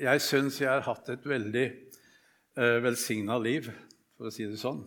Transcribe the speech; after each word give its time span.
Jeg 0.00 0.22
syns 0.24 0.56
jeg 0.62 0.70
har 0.70 0.80
hatt 0.86 1.10
et 1.12 1.26
veldig 1.28 1.66
uh, 2.56 2.78
velsigna 2.80 3.34
liv, 3.36 3.66
for 4.16 4.30
å 4.30 4.32
si 4.32 4.46
det 4.48 4.56
sånn, 4.56 4.78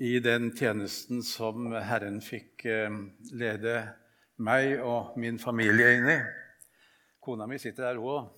i 0.00 0.14
den 0.24 0.48
tjenesten 0.56 1.20
som 1.26 1.66
Herren 1.76 2.16
fikk 2.24 2.64
uh, 2.64 2.96
lede 3.36 3.74
meg 4.40 4.80
og 4.80 5.20
min 5.20 5.36
familie 5.42 5.90
inn 5.98 6.08
i. 6.14 6.16
Kona 7.20 7.44
mi 7.50 7.60
sitter 7.60 7.90
her 7.90 8.00
òg. 8.00 8.32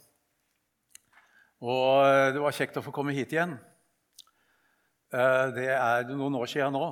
Og 1.62 1.87
uh, 2.03 2.26
det 2.35 2.42
var 2.42 2.58
kjekt 2.58 2.83
å 2.83 2.87
få 2.88 2.99
komme 2.99 3.15
hit 3.15 3.31
igjen. 3.37 3.54
Uh, 5.15 5.47
det 5.54 5.71
er 5.76 6.10
noen 6.10 6.42
år 6.42 6.51
siden 6.51 6.74
nå. 6.74 6.88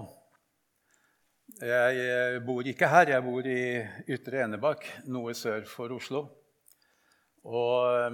Jeg 1.58 2.44
bor 2.46 2.62
ikke 2.70 2.94
her, 2.94 3.16
jeg 3.16 3.26
bor 3.26 3.46
i 3.50 3.62
Ytre 4.14 4.44
Enebakk, 4.46 4.92
noe 5.10 5.34
sør 5.34 5.66
for 5.66 5.98
Oslo. 5.98 6.28
Og 7.46 8.10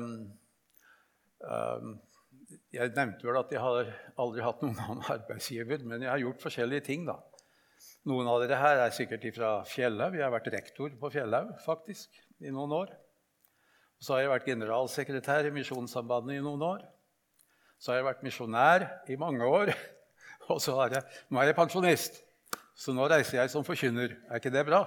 um, 1.45 1.95
Jeg 2.75 2.93
nevnte 2.97 3.27
vel 3.27 3.39
at 3.41 3.53
jeg 3.53 3.63
har 3.63 3.93
aldri 4.21 4.43
hatt 4.45 4.65
noen 4.65 4.81
annen 4.85 5.07
arbeidsgiver, 5.15 5.85
men 5.87 6.03
jeg 6.05 6.11
har 6.11 6.23
gjort 6.23 6.45
forskjellige 6.45 6.87
ting. 6.91 7.07
da. 7.09 7.21
Noen 8.09 8.29
av 8.29 8.43
dere 8.43 8.59
her 8.61 8.83
er 8.85 8.93
sikkert 8.93 9.25
fra 9.37 9.55
Fjellhaug. 9.69 10.17
Jeg 10.19 10.27
har 10.27 10.35
vært 10.35 10.53
rektor 10.53 10.93
på 11.01 11.11
Fjellhaug 11.15 11.55
faktisk, 11.65 12.13
i 12.45 12.53
noen 12.53 12.75
år. 12.77 12.93
Så 14.03 14.13
har 14.15 14.25
jeg 14.25 14.33
vært 14.35 14.51
generalsekretær 14.51 15.49
i 15.49 15.55
Misjonssambandet 15.55 16.37
i 16.37 16.45
noen 16.45 16.65
år. 16.67 16.85
Så 17.81 17.93
har 17.93 18.01
jeg 18.01 18.09
vært 18.09 18.25
misjonær 18.27 18.85
i 19.13 19.17
mange 19.21 19.49
år. 19.49 19.73
Og 20.53 20.61
så 20.61 20.77
er 20.85 20.99
jeg, 20.99 21.09
nå 21.33 21.41
er 21.41 21.51
jeg 21.51 21.57
pensjonist. 21.57 22.21
Så 22.77 22.93
nå 22.93 23.07
reiser 23.09 23.41
jeg 23.41 23.53
som 23.53 23.65
forkynner. 23.65 24.17
Er 24.29 24.43
ikke 24.43 24.53
det 24.53 24.67
bra? 24.69 24.83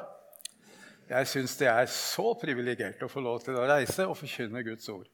Jeg 1.08 1.28
syns 1.32 1.54
det 1.56 1.70
er 1.72 1.88
så 1.88 2.34
privilegert 2.36 3.04
å 3.06 3.08
få 3.08 3.22
lov 3.24 3.40
til 3.46 3.56
å 3.56 3.68
reise 3.70 4.04
og 4.10 4.18
forkynne 4.20 4.64
Guds 4.66 4.90
ord. 4.92 5.08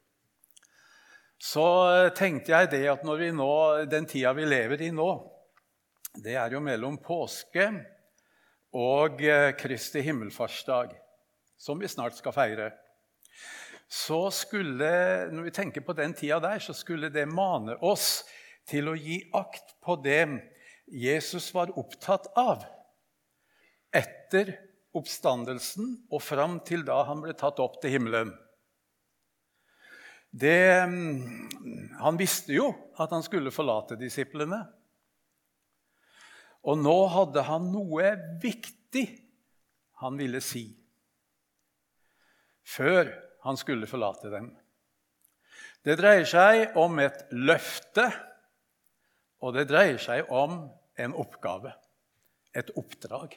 Så 1.38 1.66
eh, 1.92 2.12
tenkte 2.18 2.56
jeg 2.56 2.72
det 2.72 2.86
at 2.90 3.04
når 3.06 3.20
vi 3.20 3.28
nå, 3.36 3.54
den 3.92 4.08
tida 4.10 4.32
vi 4.34 4.48
lever 4.48 4.88
i 4.88 4.90
nå, 4.96 5.10
det 6.24 6.34
er 6.40 6.56
jo 6.56 6.64
mellom 6.66 6.98
påske 7.04 7.68
og 8.74 9.22
eh, 9.22 9.52
Kristi 9.60 10.02
himmelfartsdag, 10.08 10.96
som 11.62 11.78
vi 11.78 11.92
snart 11.92 12.18
skal 12.18 12.34
feire. 12.34 12.72
Så 13.86 14.24
skulle, 14.34 14.90
når 15.30 15.50
vi 15.52 15.54
tenker 15.54 15.86
på 15.86 15.94
den 15.94 16.18
tida 16.18 16.42
der, 16.42 16.64
så 16.64 16.74
skulle 16.74 17.14
det 17.14 17.28
mane 17.30 17.78
oss 17.86 18.24
til 18.66 18.90
å 18.90 18.98
gi 18.98 19.20
akt 19.38 19.76
på 19.84 20.00
det 20.02 20.24
Jesus 20.90 21.52
var 21.54 21.70
opptatt 21.78 22.32
av 22.40 22.66
etter 23.94 24.56
oppstandelsen 24.98 25.96
og 26.14 26.22
fram 26.22 26.60
til 26.68 26.86
da 26.88 27.02
han 27.08 27.24
ble 27.24 27.34
tatt 27.38 27.62
opp 27.64 27.80
til 27.82 27.96
himmelen. 27.96 28.34
Det, 30.34 30.86
mm, 30.90 32.00
han 32.02 32.18
visste 32.18 32.56
jo 32.56 32.72
at 32.98 33.14
han 33.14 33.26
skulle 33.26 33.54
forlate 33.54 33.98
disiplene. 34.00 34.64
Og 36.64 36.80
nå 36.80 36.96
hadde 37.14 37.44
han 37.46 37.68
noe 37.74 38.14
viktig 38.42 39.06
han 40.04 40.18
ville 40.20 40.42
si 40.44 40.66
før 42.64 43.10
han 43.44 43.58
skulle 43.60 43.90
forlate 43.92 44.30
dem. 44.32 44.46
Det 45.84 45.98
dreier 46.00 46.24
seg 46.28 46.78
om 46.80 46.96
et 47.04 47.26
løfte 47.36 48.06
og 49.44 49.52
det 49.58 49.68
dreier 49.68 50.00
seg 50.00 50.30
om 50.32 50.62
en 51.04 51.16
oppgave, 51.20 51.74
et 52.56 52.70
oppdrag. 52.80 53.36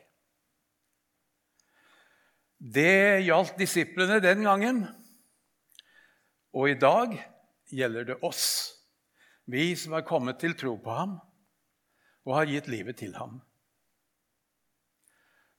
Det 2.56 3.20
gjaldt 3.26 3.58
disiplene 3.60 4.16
den 4.24 4.46
gangen, 4.46 4.84
og 6.56 6.70
i 6.70 6.78
dag 6.80 7.12
gjelder 7.68 8.12
det 8.12 8.16
oss, 8.24 8.46
vi 9.44 9.74
som 9.76 9.92
har 9.92 10.06
kommet 10.08 10.40
til 10.40 10.56
tro 10.58 10.72
på 10.80 10.94
ham 10.96 11.18
og 12.26 12.32
har 12.34 12.48
gitt 12.50 12.70
livet 12.72 12.96
til 12.98 13.12
ham. 13.14 13.36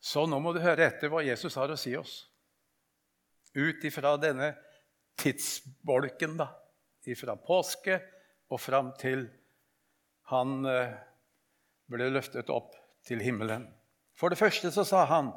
Så 0.01 0.25
nå 0.27 0.39
må 0.41 0.53
du 0.53 0.59
høre 0.63 0.87
etter 0.89 1.11
hva 1.11 1.23
Jesus 1.25 1.55
har 1.59 1.71
å 1.71 1.77
si 1.79 1.93
oss. 1.97 2.25
Ut 3.55 3.85
ifra 3.87 4.15
denne 4.19 4.51
tidsbolken, 5.17 6.35
da, 6.39 6.49
ifra 7.07 7.37
påske 7.39 8.01
og 8.51 8.61
fram 8.61 8.91
til 8.99 9.25
han 10.31 10.65
eh, 10.67 10.97
ble 11.87 12.09
løftet 12.11 12.51
opp 12.51 12.75
til 13.07 13.23
himmelen. 13.23 13.65
For 14.17 14.33
det 14.33 14.39
første 14.39 14.73
så 14.73 14.83
sa 14.87 15.05
han, 15.07 15.31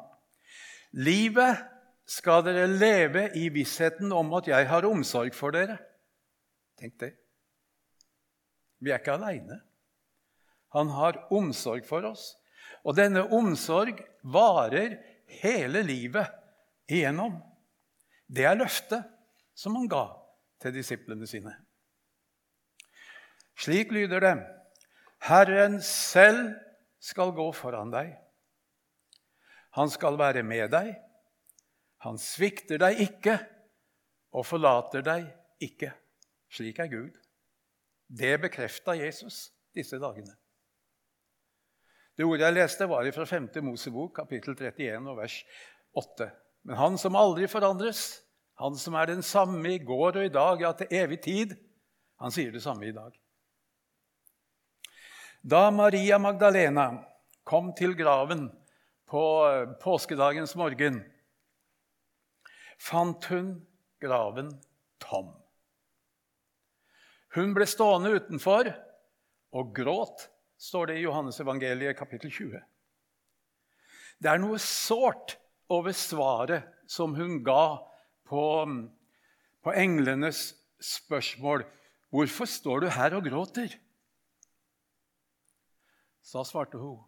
'Livet 0.91 1.61
skal 2.05 2.43
dere 2.43 2.67
leve 2.67 3.29
i 3.39 3.47
vissheten 3.53 4.11
om 4.11 4.33
at 4.35 4.47
jeg 4.51 4.67
har 4.67 4.87
omsorg 4.87 5.35
for 5.35 5.55
dere.' 5.55 5.79
Tenk 6.79 6.97
det. 6.99 7.13
Vi 8.81 8.91
er 8.91 8.99
ikke 8.99 9.13
aleine. 9.13 9.61
Han 10.73 10.89
har 10.89 11.19
omsorg 11.31 11.85
for 11.85 12.07
oss. 12.09 12.33
Og 12.83 12.95
denne 12.97 13.23
omsorg 13.29 13.99
varer 14.23 14.97
hele 15.41 15.83
livet 15.85 16.31
igjennom. 16.89 17.37
Det 18.25 18.47
er 18.47 18.57
løftet 18.57 19.05
som 19.53 19.75
han 19.77 19.89
ga 19.91 20.07
til 20.63 20.73
disiplene 20.73 21.27
sine. 21.29 21.53
Slik 23.61 23.91
lyder 23.93 24.23
det. 24.23 24.35
Herren 25.27 25.77
selv 25.85 26.55
skal 27.01 27.35
gå 27.37 27.51
foran 27.53 27.91
deg. 27.93 28.15
Han 29.77 29.89
skal 29.89 30.19
være 30.19 30.43
med 30.43 30.71
deg. 30.73 30.93
Han 32.03 32.17
svikter 32.19 32.81
deg 32.81 32.99
ikke 33.05 33.37
og 34.35 34.45
forlater 34.47 35.03
deg 35.05 35.27
ikke. 35.63 35.91
Slik 36.51 36.81
er 36.83 36.89
Gud. 36.91 37.15
Det 38.11 38.35
bekrefta 38.43 38.95
Jesus 38.97 39.51
disse 39.75 39.99
dagene. 40.01 40.33
Det 42.17 42.27
ordet 42.27 42.49
jeg 42.49 42.57
leste, 42.57 42.87
var 42.89 43.07
fra 43.15 43.25
5. 43.25 43.47
Mosebok, 43.63 44.11
kapittel 44.19 44.57
31, 44.57 45.07
og 45.07 45.17
vers 45.21 45.37
8. 45.97 46.27
Men 46.67 46.77
han 46.77 46.97
som 46.99 47.15
aldri 47.15 47.47
forandres, 47.49 48.21
han 48.59 48.75
som 48.77 48.97
er 48.99 49.07
den 49.09 49.23
samme 49.23 49.77
i 49.77 49.79
går 49.79 50.19
og 50.19 50.25
i 50.27 50.33
dag, 50.33 50.61
ja, 50.61 50.73
til 50.75 50.91
evig 50.91 51.21
tid, 51.23 51.55
han 52.21 52.33
sier 52.33 52.51
det 52.53 52.61
samme 52.61 52.85
i 52.85 52.93
dag. 52.93 53.15
Da 55.41 55.69
Maria 55.73 56.19
Magdalena 56.21 56.91
kom 57.47 57.71
til 57.73 57.95
graven 57.97 58.49
på 59.11 59.23
eh, 59.47 59.65
påskedagens 59.81 60.55
morgen, 60.55 61.01
fant 62.79 63.25
hun 63.27 63.53
graven 64.01 64.53
tom. 65.03 65.33
Hun 67.35 67.51
ble 67.55 67.67
stående 67.67 68.13
utenfor 68.15 68.71
og 69.55 69.75
gråt, 69.75 70.29
står 70.61 70.91
det 70.91 70.97
i 70.99 71.03
Johannesevangeliet 71.05 71.99
kapittel 71.99 72.31
20. 72.31 72.63
Det 74.21 74.31
er 74.31 74.41
noe 74.41 74.59
sårt 74.61 75.35
over 75.71 75.95
svaret 75.95 76.67
som 76.91 77.15
hun 77.17 77.39
ga 77.43 77.81
på, 78.27 78.43
på 79.63 79.75
englenes 79.75 80.51
spørsmål. 80.81 81.65
'Hvorfor 82.11 82.45
står 82.45 82.83
du 82.83 82.87
her 82.91 83.15
og 83.15 83.23
gråter?' 83.23 83.77
Så 86.21 86.43
svarte 86.43 86.77
hun, 86.77 86.99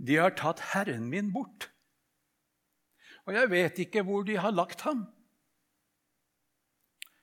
'De 0.00 0.16
har 0.16 0.32
tatt 0.32 0.62
Herren 0.72 1.10
min 1.12 1.32
bort.' 1.32 1.68
Og 3.28 3.36
jeg 3.36 3.50
vet 3.52 3.78
ikke 3.84 4.02
hvor 4.02 4.24
de 4.24 4.38
har 4.40 4.50
lagt 4.50 4.80
ham. 4.86 5.04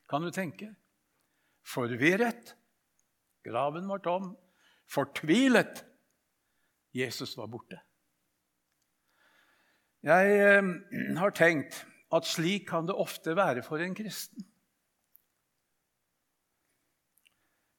Kan 0.08 0.24
du 0.24 0.32
tenke? 0.32 0.70
Forvirret. 1.68 2.54
Graven 3.44 3.90
var 3.90 4.00
tom. 4.06 4.36
Fortvilet. 4.88 5.84
Jesus 6.96 7.36
var 7.38 7.50
borte. 7.52 7.82
Jeg 10.06 10.38
eh, 10.40 10.70
har 11.18 11.34
tenkt 11.36 11.82
at 12.14 12.30
slik 12.30 12.70
kan 12.70 12.88
det 12.88 12.96
ofte 12.96 13.36
være 13.36 13.66
for 13.66 13.84
en 13.84 13.98
kristen. 13.98 14.46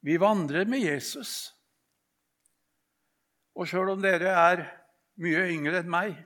Vi 0.04 0.18
vandrer 0.20 0.68
med 0.68 0.84
Jesus. 0.84 1.54
Og 3.56 3.66
sjøl 3.66 3.94
om 3.94 4.02
dere 4.04 4.34
er 4.34 4.66
mye 5.22 5.46
yngre 5.52 5.82
enn 5.82 5.90
meg, 5.90 6.18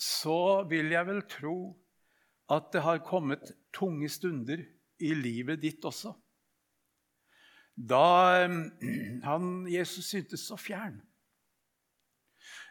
så 0.00 0.64
vil 0.68 0.92
jeg 0.92 1.08
vel 1.08 1.22
tro 1.28 1.56
at 2.50 2.70
det 2.74 2.82
har 2.84 3.04
kommet 3.06 3.52
tunge 3.74 4.08
stunder 4.10 4.62
i 5.00 5.12
livet 5.16 5.60
ditt 5.62 5.84
også. 5.86 6.12
Da 7.76 8.46
han, 9.28 9.52
Jesus 9.70 10.10
syntes 10.10 10.44
så 10.48 10.58
fjern. 10.60 10.98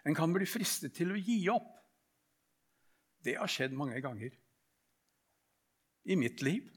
En 0.06 0.16
kan 0.16 0.34
bli 0.34 0.48
fristet 0.48 0.96
til 0.98 1.14
å 1.14 1.20
gi 1.20 1.42
opp. 1.52 1.72
Det 3.24 3.36
har 3.36 3.52
skjedd 3.52 3.76
mange 3.76 4.00
ganger 4.04 4.36
i 6.10 6.16
mitt 6.20 6.44
liv. 6.46 6.70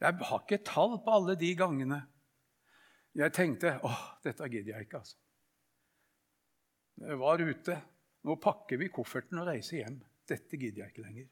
Jeg 0.00 0.16
har 0.16 0.40
ikke 0.40 0.62
tall 0.64 0.96
på 1.04 1.12
alle 1.12 1.36
de 1.36 1.50
gangene 1.58 2.00
jeg 3.18 3.34
tenkte 3.34 3.72
åh, 3.82 4.02
dette 4.22 4.46
gidder 4.46 4.76
jeg 4.76 4.86
ikke. 4.86 5.00
altså. 5.02 5.16
Var 7.00 7.40
ute. 7.40 7.76
Nå 8.28 8.36
pakker 8.36 8.80
vi 8.80 8.90
kofferten 8.92 9.40
og 9.40 9.48
reiser 9.48 9.80
hjem. 9.80 10.00
Dette 10.28 10.58
gidder 10.60 10.84
jeg 10.84 10.92
ikke 10.92 11.04
lenger. 11.06 11.28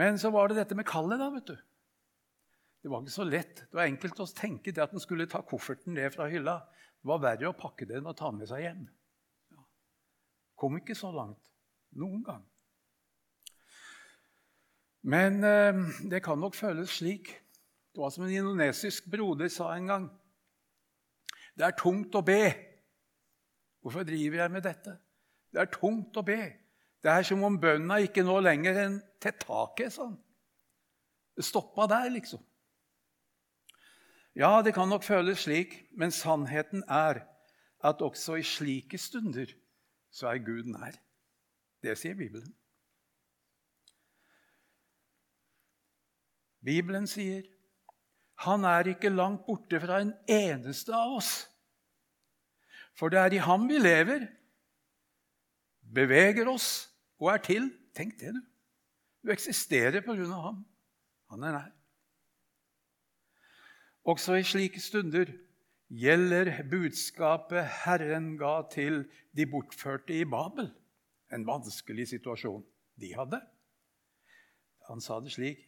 Men 0.00 0.16
så 0.18 0.30
var 0.32 0.48
det 0.48 0.56
dette 0.62 0.76
med 0.78 0.88
kallet, 0.88 1.20
da, 1.20 1.28
vet 1.34 1.50
du. 1.52 1.58
Det 2.82 2.90
var 2.90 3.04
ikke 3.04 3.14
så 3.14 3.26
lett. 3.28 3.60
Det 3.68 3.76
var 3.76 3.90
enkelt 3.90 4.22
å 4.24 4.26
tenke 4.34 4.72
det 4.74 4.82
at 4.82 4.94
en 4.96 5.02
skulle 5.02 5.28
ta 5.30 5.42
kofferten 5.46 5.94
ned 5.94 6.14
fra 6.14 6.26
hylla. 6.32 6.56
Det 7.02 7.10
var 7.10 7.20
verre 7.22 7.50
å 7.50 7.58
pakke 7.58 7.86
den 7.86 8.08
og 8.08 8.16
ta 8.16 8.30
ta 8.30 8.32
med 8.34 8.48
seg 8.50 8.64
hjem. 8.64 8.80
Ja. 9.52 9.60
Kom 10.58 10.80
ikke 10.80 10.96
så 10.98 11.12
langt 11.14 11.52
noen 12.00 12.24
gang. 12.26 12.42
Men 15.02 15.44
eh, 15.44 15.78
det 16.10 16.22
kan 16.24 16.40
nok 16.40 16.56
føles 16.56 16.96
slik. 16.96 17.30
Det 17.92 18.00
var 18.00 18.10
som 18.14 18.24
en 18.24 18.32
indonesisk 18.32 19.10
broder 19.12 19.50
sa 19.52 19.74
en 19.76 19.90
gang. 19.90 20.10
Det 21.58 21.66
er 21.68 21.76
tungt 21.76 22.14
å 22.16 22.24
be. 22.24 22.71
Hvorfor 23.82 24.06
driver 24.06 24.44
jeg 24.44 24.52
med 24.54 24.62
dette? 24.62 24.96
Det 25.52 25.60
er 25.60 25.72
tungt 25.74 26.16
å 26.16 26.24
be. 26.24 26.40
Det 27.02 27.10
er 27.10 27.26
som 27.26 27.42
om 27.42 27.58
bønna 27.60 27.98
ikke 28.04 28.22
nå 28.24 28.38
lenger 28.40 28.78
enn 28.84 29.00
til 29.20 29.34
taket. 29.42 29.92
sånn. 29.92 30.16
Det 31.36 31.44
stoppa 31.44 31.88
der, 31.90 32.08
liksom. 32.14 32.42
Ja, 34.38 34.62
det 34.62 34.74
kan 34.74 34.88
nok 34.88 35.04
føles 35.04 35.44
slik, 35.44 35.74
men 35.92 36.14
sannheten 36.14 36.84
er 36.88 37.24
at 37.84 38.02
også 38.02 38.38
i 38.38 38.46
slike 38.46 38.98
stunder 38.98 39.50
så 40.12 40.30
er 40.30 40.44
Gud 40.44 40.70
nær. 40.70 40.94
Det 41.82 41.98
sier 41.98 42.14
Bibelen. 42.14 42.54
Bibelen 46.62 47.08
sier 47.10 47.42
han 48.42 48.64
er 48.64 48.88
ikke 48.90 49.10
langt 49.12 49.44
borte 49.46 49.78
fra 49.82 50.00
en 50.02 50.12
eneste 50.30 50.94
av 50.94 51.18
oss. 51.18 51.32
For 52.98 53.12
det 53.12 53.20
er 53.20 53.36
i 53.36 53.42
ham 53.42 53.68
vi 53.70 53.78
lever, 53.80 54.26
beveger 55.94 56.48
oss 56.50 56.88
og 57.20 57.32
er 57.34 57.44
til. 57.44 57.70
Tenk 57.96 58.18
det, 58.20 58.32
du. 58.34 58.42
Du 59.22 59.32
eksisterer 59.32 60.02
på 60.02 60.16
grunn 60.16 60.34
av 60.34 60.44
ham. 60.48 60.60
Han 61.32 61.46
er 61.46 61.56
nær. 61.56 61.72
Også 64.08 64.34
i 64.40 64.46
slike 64.46 64.80
stunder 64.82 65.30
gjelder 65.92 66.64
budskapet 66.70 67.68
Herren 67.84 68.32
ga 68.40 68.62
til 68.72 69.04
de 69.36 69.46
bortførte 69.46 70.16
i 70.16 70.24
Babel. 70.24 70.72
En 71.32 71.46
vanskelig 71.46 72.08
situasjon 72.10 72.64
de 73.00 73.12
hadde. 73.14 73.38
Han 74.88 75.00
sa 75.00 75.20
det 75.22 75.34
slik 75.36 75.62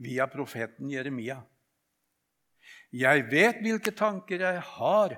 via 0.00 0.26
profeten 0.30 0.90
Jeremia. 0.92 1.40
Jeg 2.92 3.24
vet 3.30 3.62
hvilke 3.62 3.94
tanker 3.96 4.42
jeg 4.42 4.60
har 4.76 5.16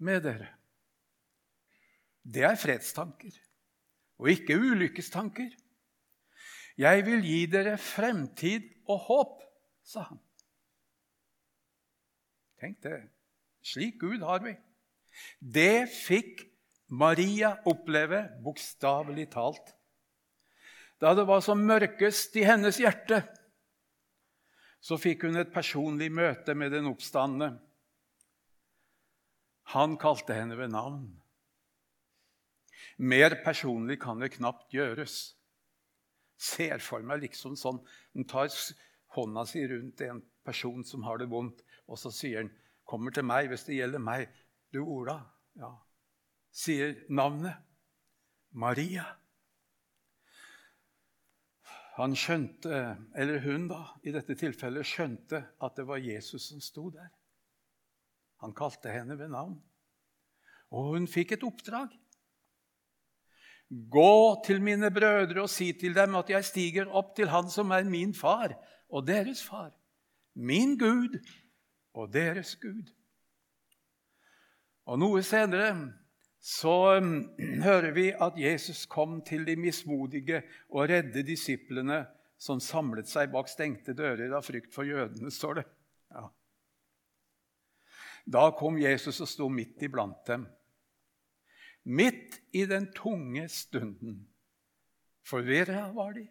med 0.00 0.24
dere. 0.24 0.48
Det 2.22 2.44
er 2.46 2.58
fredstanker 2.60 3.36
og 4.20 4.28
ikke 4.28 4.58
ulykkestanker. 4.60 5.50
Jeg 6.80 7.04
vil 7.06 7.24
gi 7.24 7.40
dere 7.50 7.76
fremtid 7.80 8.68
og 8.88 9.00
håp, 9.06 9.40
sa 9.84 10.04
han. 10.08 10.20
Tenk 12.60 12.80
det. 12.84 13.00
Slik 13.64 13.98
Gud 14.00 14.24
har 14.24 14.42
vi. 14.44 14.54
Det 15.40 15.88
fikk 15.92 16.44
Maria 16.90 17.54
oppleve, 17.68 18.26
bokstavelig 18.44 19.28
talt. 19.32 19.74
Da 21.00 21.14
det 21.16 21.24
var 21.28 21.40
som 21.44 21.62
mørkest 21.64 22.36
i 22.36 22.44
hennes 22.44 22.80
hjerte, 22.80 23.22
så 24.80 24.96
fikk 25.00 25.26
hun 25.28 25.40
et 25.40 25.52
personlig 25.52 26.10
møte 26.12 26.54
med 26.56 26.72
den 26.72 26.88
oppstandende. 26.88 27.54
Han 29.76 29.96
kalte 30.00 30.34
henne 30.34 30.56
ved 30.58 30.72
navn. 30.72 31.19
Mer 33.00 33.34
personlig 33.44 33.96
kan 34.02 34.20
det 34.20 34.34
knapt 34.36 34.74
gjøres. 34.76 35.34
Ser 36.40 36.80
for 36.84 37.04
meg 37.04 37.22
liksom 37.24 37.56
sånn 37.56 37.80
Han 38.14 38.26
tar 38.28 38.50
hånda 39.16 39.44
si 39.48 39.62
rundt 39.68 40.00
en 40.04 40.20
person 40.44 40.84
som 40.84 41.04
har 41.04 41.20
det 41.20 41.30
vondt, 41.32 41.62
og 41.88 41.98
så 41.98 42.12
sier 42.12 42.42
han, 42.42 42.50
'Kommer 42.84 43.14
til 43.14 43.24
meg 43.24 43.48
hvis 43.48 43.64
det 43.64 43.76
gjelder 43.76 43.98
meg.' 43.98 44.28
'Du, 44.72 44.84
Ola.' 44.84 45.24
Ja. 45.56 45.76
Sier 46.50 46.96
navnet. 47.08 47.54
Maria. 48.52 49.04
Han 51.94 52.16
skjønte, 52.16 52.96
eller 53.14 53.38
hun 53.44 53.68
da, 53.68 53.80
i 54.02 54.10
dette 54.10 54.34
tilfellet 54.34 54.88
skjønte 54.88 55.44
at 55.60 55.76
det 55.76 55.86
var 55.86 56.02
Jesus 56.02 56.48
som 56.48 56.60
sto 56.60 56.88
der. 56.90 57.10
Han 58.42 58.54
kalte 58.56 58.90
henne 58.90 59.18
ved 59.18 59.30
navn. 59.30 59.60
Og 60.70 60.94
hun 60.94 61.06
fikk 61.06 61.36
et 61.36 61.46
oppdrag. 61.46 61.94
Gå 63.70 64.42
til 64.46 64.58
mine 64.62 64.90
brødre 64.90 65.44
og 65.44 65.50
si 65.50 65.70
til 65.78 65.94
dem 65.94 66.16
at 66.18 66.30
jeg 66.32 66.46
stiger 66.48 66.90
opp 66.90 67.14
til 67.16 67.30
Han 67.30 67.50
som 67.50 67.70
er 67.70 67.86
min 67.86 68.14
far 68.14 68.56
og 68.90 69.06
deres 69.06 69.44
far, 69.46 69.70
min 70.34 70.74
Gud 70.78 71.20
og 71.94 72.10
deres 72.12 72.56
Gud. 72.58 72.90
Og 74.90 74.98
Noe 74.98 75.22
senere 75.22 75.70
så 76.40 76.98
um, 76.98 77.30
hører 77.66 77.92
vi 77.94 78.08
at 78.10 78.38
Jesus 78.40 78.86
kom 78.90 79.20
til 79.22 79.46
de 79.46 79.54
mismodige 79.56 80.42
og 80.70 80.88
redde 80.90 81.22
disiplene 81.22 82.02
som 82.40 82.58
samlet 82.58 83.06
seg 83.06 83.30
bak 83.30 83.50
stengte 83.52 83.94
dører 83.94 84.32
av 84.34 84.42
frykt 84.42 84.72
for 84.74 84.88
jødene, 84.88 85.30
står 85.30 85.60
det. 85.60 85.66
Ja. 86.10 86.26
Da 88.26 88.48
kom 88.56 88.80
Jesus 88.80 89.20
og 89.20 89.28
sto 89.30 89.46
midt 89.52 89.84
iblant 89.84 90.24
dem 90.26 90.48
midt 91.82 92.40
i 92.52 92.66
den 92.66 92.90
tunge 92.92 93.48
stunden. 93.48 94.26
Forvirra 95.26 95.92
var 95.92 96.12
de. 96.16 96.26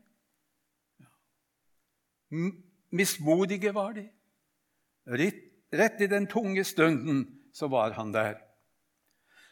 Mismodige 2.89 3.73
var 3.73 3.93
de. 3.93 4.05
Rett 5.71 6.01
i 6.01 6.07
den 6.07 6.27
tunge 6.27 6.63
stunden 6.65 7.25
så 7.53 7.67
var 7.67 7.91
han 7.97 8.13
der. 8.13 8.37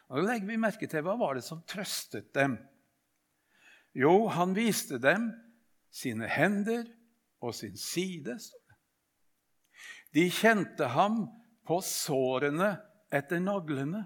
Og 0.08 0.22
Da 0.22 0.32
legger 0.32 0.48
vi 0.48 0.60
merke 0.62 0.88
til 0.88 1.04
hva 1.04 1.18
var 1.20 1.36
det 1.36 1.44
som 1.44 1.64
trøstet 1.68 2.34
dem. 2.36 2.58
Jo, 3.98 4.28
han 4.32 4.56
viste 4.56 5.00
dem 5.02 5.32
sine 5.92 6.28
hender 6.30 6.86
og 7.42 7.56
sin 7.56 7.78
side. 7.78 8.38
De 10.14 10.28
kjente 10.32 10.88
ham 10.94 11.26
på 11.68 11.80
sårene 11.84 12.78
etter 13.14 13.42
naglene. 13.44 14.06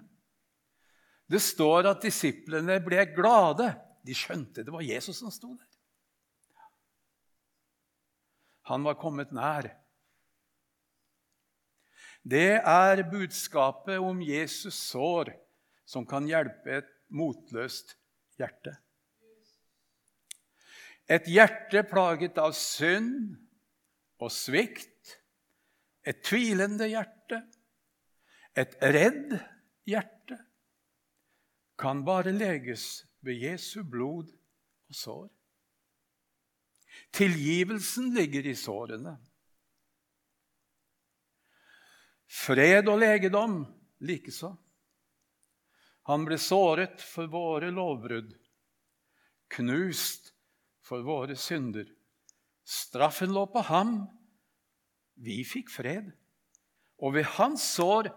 Det 1.32 1.40
står 1.40 1.88
at 1.94 2.04
disiplene 2.04 2.76
ble 2.84 3.06
glade. 3.16 3.70
De 4.04 4.16
skjønte 4.18 4.66
det 4.66 4.74
var 4.74 4.84
Jesus 4.84 5.22
som 5.22 5.32
sto 5.32 5.54
der. 5.56 5.68
Han 8.68 8.84
var 8.84 9.00
kommet 9.00 9.32
nær. 9.36 9.70
Det 12.22 12.60
er 12.60 13.04
budskapet 13.10 13.98
om 14.04 14.20
Jesus 14.22 14.76
sår 14.92 15.32
som 15.88 16.06
kan 16.08 16.28
hjelpe 16.30 16.82
et 16.82 16.92
motløst 17.10 17.96
hjerte. 18.40 18.76
Et 21.12 21.26
hjerte 21.32 21.82
plaget 21.88 22.38
av 22.40 22.54
synd 22.56 23.34
og 24.22 24.32
svikt. 24.32 25.18
Et 26.06 26.22
tvilende 26.26 26.88
hjerte. 26.92 27.42
Et 28.58 28.80
redd 28.84 29.36
hjerte 29.88 30.38
kan 31.82 32.04
bare 32.06 32.34
leges 32.36 33.06
ved 33.26 33.42
Jesu 33.42 33.82
blod 33.84 34.30
og 34.90 34.96
sår. 34.98 35.30
Tilgivelsen 37.16 38.12
ligger 38.14 38.46
i 38.48 38.56
sårene. 38.56 39.16
Fred 42.32 42.88
og 42.88 43.02
legedom 43.02 43.64
likeså. 44.06 44.54
Han 46.10 46.26
ble 46.26 46.38
såret 46.42 47.02
for 47.04 47.30
våre 47.32 47.70
lovbrudd, 47.74 48.32
knust 49.54 50.32
for 50.86 51.04
våre 51.06 51.36
synder. 51.38 51.86
Straffen 52.64 53.34
lå 53.36 53.46
på 53.52 53.64
ham. 53.68 53.96
Vi 55.22 55.42
fikk 55.46 55.70
fred. 55.74 56.12
Og 57.02 57.18
ved 57.18 57.28
hans 57.38 57.66
sår 57.76 58.12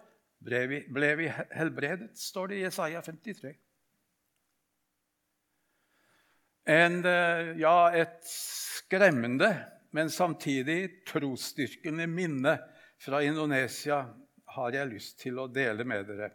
ble 0.44 0.64
vi, 0.68 0.80
ble 0.92 1.10
vi 1.18 1.28
helbredet, 1.56 2.12
står 2.18 2.50
det 2.50 2.58
i 2.58 2.64
Jesaja 2.66 3.00
53. 3.04 3.54
En, 6.64 7.00
eh, 7.04 7.54
ja, 7.60 7.90
et 7.92 8.20
skremmende, 8.28 9.50
men 9.92 10.10
samtidig 10.10 11.04
trosstyrkende 11.08 12.06
minne 12.08 12.56
fra 13.00 13.20
Indonesia 13.24 14.04
har 14.54 14.76
jeg 14.76 14.90
lyst 14.92 15.18
til 15.20 15.38
å 15.40 15.48
dele 15.52 15.84
med 15.84 16.08
dere. 16.08 16.30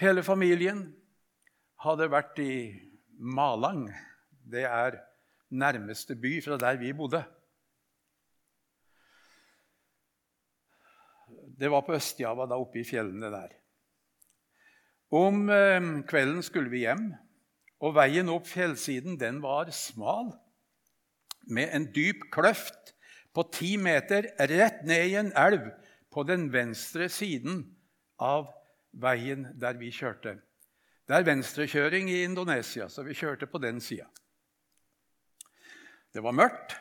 Hele 0.00 0.24
familien 0.24 0.86
hadde 1.84 2.08
vært 2.12 2.40
i 2.40 2.54
Malang. 3.20 3.86
Det 4.40 4.64
er 4.64 4.96
nærmeste 5.50 6.16
by 6.16 6.38
fra 6.44 6.56
der 6.60 6.80
vi 6.80 6.92
bodde. 6.96 7.20
Det 11.60 11.68
var 11.68 11.84
på 11.84 11.92
Østjava, 11.92 12.46
da 12.48 12.56
oppe 12.56 12.80
i 12.80 12.86
fjellene 12.88 13.28
der. 13.32 13.52
Om 15.12 15.50
eh, 15.52 15.88
kvelden 16.08 16.40
skulle 16.46 16.72
vi 16.72 16.86
hjem, 16.86 17.10
og 17.80 17.96
veien 17.96 18.30
opp 18.32 18.48
fjellsiden 18.48 19.18
den 19.20 19.42
var 19.44 19.72
smal. 19.74 20.32
med 21.50 21.72
en 21.74 21.86
dyp 21.90 22.28
kløft 22.30 22.92
på 23.34 23.42
ti 23.50 23.72
meter 23.80 24.28
rett 24.38 24.84
ned 24.86 25.06
i 25.08 25.16
en 25.18 25.32
elv 25.34 25.70
på 26.12 26.22
den 26.28 26.44
venstre 26.52 27.08
siden 27.10 27.64
av 28.20 28.52
veien 28.92 29.48
der 29.58 29.78
vi 29.80 29.90
kjørte. 29.90 30.36
Det 31.08 31.16
er 31.16 31.26
venstrekjøring 31.26 32.10
i 32.10 32.22
Indonesia, 32.22 32.86
så 32.88 33.02
vi 33.02 33.16
kjørte 33.18 33.48
på 33.50 33.58
den 33.58 33.80
sida. 33.82 34.06
Det 36.12 36.22
var 36.22 36.36
mørkt. 36.36 36.76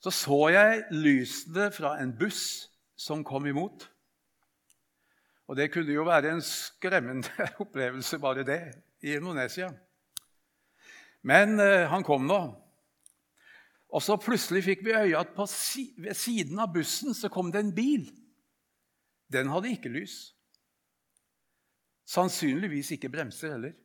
Så 0.00 0.12
så 0.14 0.40
jeg 0.52 0.84
lysene 0.92 1.70
fra 1.72 1.98
en 2.00 2.14
buss 2.16 2.70
som 3.04 3.24
kom 3.26 3.46
imot. 3.46 3.84
Og 5.44 5.58
det 5.58 5.68
kunne 5.74 5.92
jo 5.92 6.06
være 6.08 6.32
en 6.32 6.44
skremmende 6.44 7.48
opplevelse, 7.62 8.18
bare 8.18 8.46
det, 8.48 8.60
i 9.04 9.16
Indonesia. 9.18 9.68
Men 11.24 11.58
eh, 11.60 11.84
han 11.90 12.04
kom 12.04 12.24
nå. 12.28 12.40
Og 13.94 14.02
så 14.02 14.16
plutselig 14.18 14.64
fikk 14.66 14.82
vi 14.86 14.96
øye 14.96 15.20
at 15.20 15.36
si 15.52 15.90
ved 16.00 16.16
siden 16.18 16.58
av 16.58 16.72
bussen 16.74 17.14
så 17.14 17.30
kom 17.32 17.52
det 17.52 17.60
en 17.60 17.74
bil. 17.76 18.08
Den 19.30 19.52
hadde 19.52 19.70
ikke 19.70 19.92
lys. 19.92 20.32
Sannsynligvis 22.08 22.94
ikke 22.96 23.12
bremser 23.12 23.54
heller. 23.54 23.76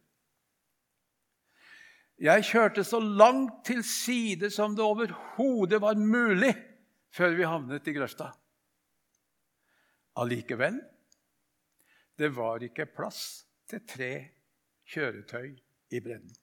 Jeg 2.20 2.44
kjørte 2.50 2.84
så 2.84 3.00
langt 3.00 3.62
til 3.68 3.80
side 3.88 4.50
som 4.52 4.74
det 4.76 4.84
overhodet 4.84 5.80
var 5.80 5.96
mulig 5.96 6.52
før 7.16 7.36
vi 7.38 7.48
havnet 7.48 7.88
i 7.88 7.96
grøfta. 7.96 8.34
Allikevel 10.20 10.80
det 12.20 12.34
var 12.36 12.60
ikke 12.66 12.90
plass 12.92 13.46
til 13.70 13.84
tre 13.88 14.12
kjøretøy 14.92 15.54
i 15.96 16.02
bredden. 16.04 16.34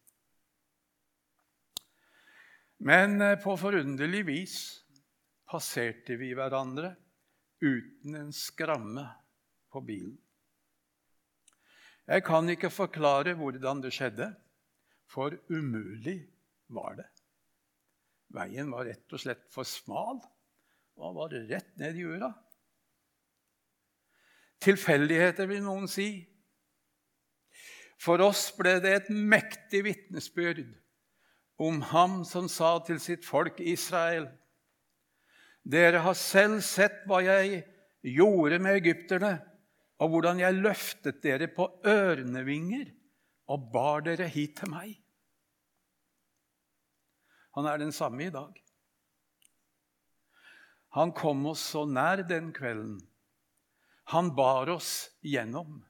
Men 2.86 3.20
eh, 3.20 3.36
på 3.40 3.56
forunderlig 3.60 4.22
vis 4.28 4.56
passerte 5.48 6.16
vi 6.20 6.30
hverandre 6.36 6.94
uten 7.60 8.16
en 8.16 8.32
skramme 8.32 9.04
på 9.72 9.82
bilen. 9.84 10.16
Jeg 12.06 12.22
kan 12.24 12.48
ikke 12.48 12.70
forklare 12.70 13.34
hvordan 13.36 13.82
det 13.82 13.92
skjedde, 13.96 14.30
for 15.10 15.34
umulig 15.50 16.20
var 16.72 16.96
det. 16.98 17.08
Veien 18.34 18.72
var 18.72 18.88
rett 18.88 19.12
og 19.12 19.22
slett 19.22 19.44
for 19.52 19.66
smal 19.66 20.20
og 20.96 21.18
var 21.20 21.34
rett 21.50 21.72
ned 21.78 21.98
i 21.98 22.04
jorda. 22.06 22.32
Tilfeldigheter, 24.64 25.48
vil 25.50 25.62
noen 25.64 25.86
si. 25.90 26.08
For 28.00 28.20
oss 28.24 28.48
ble 28.56 28.76
det 28.84 28.92
et 28.92 29.08
mektig 29.10 29.82
vitnesbyrd 29.86 30.64
om 31.62 31.80
ham 31.92 32.20
som 32.28 32.48
sa 32.52 32.76
til 32.84 33.00
sitt 33.00 33.24
folk 33.24 33.60
Israel.: 33.60 34.28
Dere 35.64 36.02
har 36.04 36.14
selv 36.18 36.60
sett 36.62 37.02
hva 37.08 37.22
jeg 37.24 37.64
gjorde 38.06 38.60
med 38.62 38.78
egypterne, 38.82 39.38
og 39.98 40.12
hvordan 40.12 40.42
jeg 40.44 40.60
løftet 40.60 41.22
dere 41.24 41.48
på 41.48 41.66
ørnevinger 41.88 42.92
og 43.48 43.70
bar 43.72 44.04
dere 44.06 44.28
hit 44.28 44.58
til 44.60 44.70
meg. 44.70 44.92
Han 47.56 47.66
er 47.66 47.80
den 47.80 47.92
samme 47.92 48.26
i 48.26 48.32
dag. 48.32 48.52
Han 50.96 51.12
kom 51.16 51.46
oss 51.48 51.64
så 51.72 51.86
nær 51.88 52.22
den 52.28 52.52
kvelden 52.56 53.00
han 54.08 54.34
bar 54.34 54.68
oss 54.68 55.10
gjennom 55.20 55.80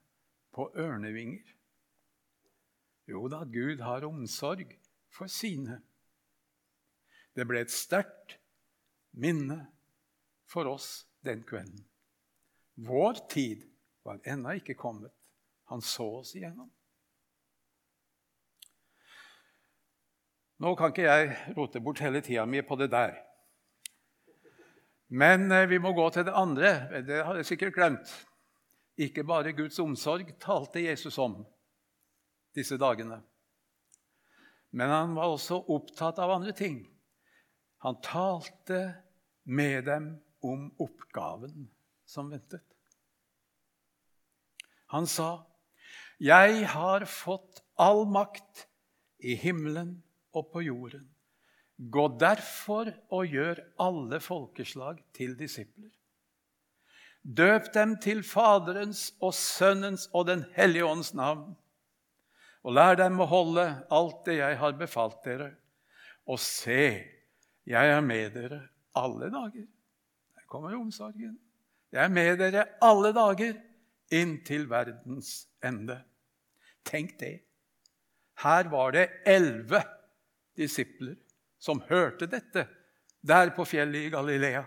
på 0.57 0.71
ørnevinger. 0.73 1.45
Jo 3.07 3.27
da, 3.29 3.43
Gud 3.45 3.83
har 3.85 4.07
omsorg 4.09 4.73
for 5.13 5.29
sine. 5.29 5.83
Det 7.37 7.45
ble 7.45 7.61
et 7.61 7.75
sterkt 7.75 8.39
minne 9.21 9.59
for 10.49 10.65
oss 10.71 11.05
den 11.29 11.45
kvelden. 11.45 11.85
Vår 12.89 13.21
tid 13.29 13.69
var 14.07 14.25
ennå 14.25 14.57
ikke 14.63 14.79
kommet. 14.81 15.13
Han 15.69 15.85
så 15.85 16.09
oss 16.23 16.33
igjennom. 16.39 16.73
Nå 20.57 20.73
kan 20.73 20.89
ikke 20.89 21.05
jeg 21.05 21.57
rote 21.57 21.85
bort 21.85 22.01
hele 22.01 22.25
tida 22.25 22.49
mi 22.49 22.65
på 22.65 22.81
det 22.81 22.89
der. 22.97 23.26
Men 25.07 25.53
eh, 25.53 25.69
vi 25.69 25.79
må 25.79 25.93
gå 25.95 26.09
til 26.11 26.27
det 26.27 26.35
andre. 26.35 27.03
Det 27.07 27.23
har 27.25 27.39
jeg 27.39 27.47
sikkert 27.53 27.75
glemt. 27.75 28.13
Ikke 28.97 29.25
bare 29.29 29.55
Guds 29.57 29.79
omsorg 29.79 30.33
talte 30.41 30.83
Jesus 30.83 31.19
om 31.21 31.43
disse 32.57 32.79
dagene. 32.81 33.21
Men 34.77 34.93
han 34.93 35.17
var 35.17 35.33
også 35.33 35.61
opptatt 35.73 36.19
av 36.23 36.33
andre 36.39 36.55
ting. 36.57 36.81
Han 37.85 38.01
talte 38.03 38.81
med 39.45 39.85
dem 39.87 40.09
om 40.45 40.71
oppgaven 40.83 41.69
som 42.09 42.31
ventet. 42.33 42.65
Han 44.87 45.07
sa, 45.07 45.47
'Jeg 46.19 46.67
har 46.69 47.05
fått 47.05 47.63
all 47.77 48.07
makt 48.07 48.69
i 49.19 49.35
himmelen 49.35 50.03
og 50.33 50.53
på 50.53 50.63
jorden.' 50.63 51.16
Gå 51.77 52.07
derfor 52.19 52.89
og 53.13 53.29
gjør 53.29 53.61
alle 53.85 54.21
folkeslag 54.21 55.03
til 55.15 55.35
disipler. 55.39 55.91
Døp 57.21 57.69
dem 57.75 57.97
til 58.01 58.23
Faderens 58.25 59.11
og 59.21 59.35
Sønnens 59.35 60.07
og 60.13 60.27
Den 60.27 60.45
hellige 60.57 60.87
ånds 60.87 61.13
navn. 61.15 61.57
Og 62.65 62.75
lær 62.75 62.97
dem 62.99 63.21
å 63.21 63.29
holde 63.29 63.67
alt 63.93 64.25
det 64.27 64.39
jeg 64.39 64.59
har 64.59 64.79
befalt 64.79 65.19
dere. 65.27 65.51
Og 66.27 66.41
se, 66.41 67.05
jeg 67.67 67.93
er 67.93 68.01
med 68.01 68.33
dere 68.35 68.63
alle 68.97 69.29
dager. 69.31 69.67
Der 70.35 70.47
kommer 70.49 70.75
omsorgen. 70.79 71.37
Jeg 71.93 72.05
er 72.05 72.15
med 72.15 72.39
dere 72.41 72.65
alle 72.83 73.13
dager 73.15 73.61
inntil 74.15 74.65
verdens 74.71 75.45
ende. 75.65 76.01
Tenk 76.87 77.19
det. 77.21 77.37
Her 78.43 78.69
var 78.71 78.97
det 78.97 79.09
elleve 79.27 79.83
disipler 80.57 81.17
som 81.59 81.83
hørte 81.89 82.29
dette 82.31 82.67
der 83.27 83.51
på 83.57 83.67
fjellet 83.67 84.07
i 84.07 84.13
Galilea. 84.13 84.63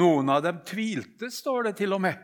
Noen 0.00 0.30
av 0.32 0.42
dem 0.44 0.60
tvilte, 0.66 1.28
står 1.32 1.68
det 1.68 1.74
til 1.82 1.94
og 1.96 2.02
med. 2.04 2.20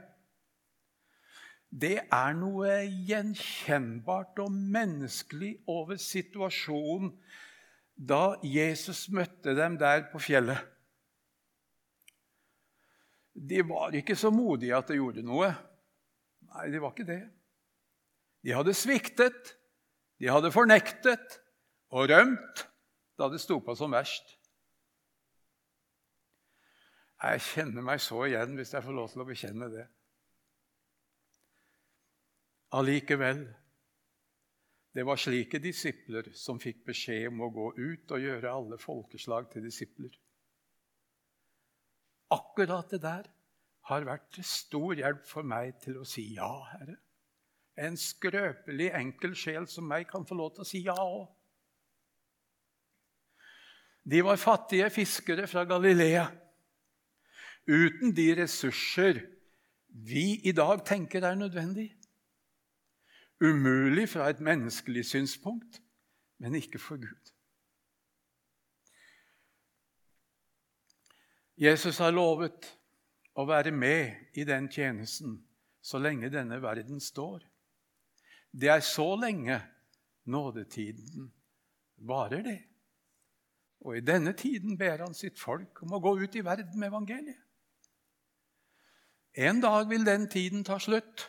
Det 1.68 1.99
er 2.00 2.37
noe 2.37 2.78
gjenkjennbart 3.09 4.40
og 4.40 4.52
menneskelig 4.52 5.52
over 5.68 6.00
situasjonen 6.00 7.12
da 7.99 8.38
Jesus 8.47 9.09
møtte 9.12 9.52
dem 9.59 9.76
der 9.80 10.07
på 10.12 10.21
fjellet. 10.23 10.61
De 13.38 13.61
var 13.66 13.95
ikke 13.95 14.16
så 14.18 14.33
modige 14.35 14.76
at 14.78 14.88
det 14.88 14.97
gjorde 14.97 15.26
noe. 15.26 15.50
Nei, 16.49 16.71
de 16.73 16.80
var 16.83 16.95
ikke 16.95 17.11
det. 17.11 17.21
De 18.42 18.54
hadde 18.54 18.75
sviktet, 18.75 19.52
de 20.18 20.30
hadde 20.30 20.54
fornektet 20.54 21.37
og 21.95 22.09
rømt 22.11 22.64
da 23.18 23.28
det 23.32 23.40
sto 23.42 23.58
på 23.64 23.75
som 23.76 23.92
verst. 23.92 24.37
Jeg 27.18 27.42
kjenner 27.42 27.82
meg 27.82 28.02
så 28.02 28.22
igjen, 28.28 28.54
hvis 28.54 28.76
jeg 28.76 28.84
får 28.84 28.94
lov 28.94 29.08
til 29.10 29.25
å 29.25 29.26
bekjenne 29.26 29.70
det. 29.72 29.87
Allikevel 32.78 33.42
det 34.94 35.04
var 35.06 35.20
slike 35.20 35.60
disipler 35.62 36.30
som 36.34 36.58
fikk 36.58 36.80
beskjed 36.88 37.28
om 37.30 37.44
å 37.44 37.50
gå 37.54 37.66
ut 37.76 38.14
og 38.14 38.22
gjøre 38.22 38.50
alle 38.50 38.78
folkeslag 38.82 39.50
til 39.52 39.66
disipler. 39.68 40.14
Akkurat 42.34 42.90
det 42.90 43.00
der 43.04 43.28
har 43.88 44.06
vært 44.08 44.40
stor 44.44 44.98
hjelp 44.98 45.22
for 45.28 45.46
meg 45.46 45.78
til 45.84 46.00
å 46.00 46.06
si 46.08 46.25
ja, 46.34 46.50
Herre. 46.72 46.96
En 47.78 47.94
skrøpelig, 48.00 48.90
enkel 48.98 49.37
sjel 49.38 49.68
som 49.70 49.87
meg 49.88 50.08
kan 50.10 50.26
få 50.26 50.37
lov 50.40 50.56
til 50.56 50.64
å 50.64 50.68
si 50.68 50.82
ja 50.82 50.96
òg. 50.98 51.28
De 54.11 54.23
var 54.25 54.37
fattige 54.41 54.88
fiskere 54.91 55.47
fra 55.47 55.65
Galilea 55.69 56.27
uten 57.69 58.15
de 58.17 58.29
ressurser 58.43 59.21
vi 59.88 60.41
i 60.49 60.53
dag 60.53 60.81
tenker 60.87 61.25
er 61.25 61.35
nødvendig. 61.35 61.91
Umulig 63.41 64.09
fra 64.09 64.31
et 64.31 64.41
menneskelig 64.41 65.05
synspunkt, 65.05 65.83
men 66.38 66.55
ikke 66.55 66.79
for 66.79 66.97
Gud. 66.97 67.33
Jesus 71.59 71.99
har 71.99 72.15
lovet 72.15 72.69
å 73.35 73.45
være 73.47 73.73
med 73.75 74.38
i 74.38 74.45
den 74.47 74.69
tjenesten 74.71 75.41
så 75.83 75.99
lenge 75.99 76.31
denne 76.31 76.61
verden 76.62 77.00
står. 77.03 77.43
Det 78.50 78.71
er 78.71 78.81
så 78.81 79.12
lenge 79.19 79.61
nådetiden 80.25 81.33
varer, 81.97 82.43
det. 82.43 82.67
Og 83.80 83.97
i 83.97 84.04
denne 84.04 84.32
tiden 84.37 84.78
ber 84.78 85.04
han 85.04 85.14
sitt 85.14 85.38
folk 85.38 85.82
om 85.82 85.94
å 85.94 86.02
gå 86.02 86.16
ut 86.25 86.35
i 86.37 86.44
verden 86.44 86.78
med 86.78 86.90
evangeliet. 86.90 87.44
En 89.38 89.61
dag 89.62 89.87
vil 89.88 90.06
den 90.06 90.26
tiden 90.30 90.64
ta 90.66 90.80
slutt. 90.82 91.28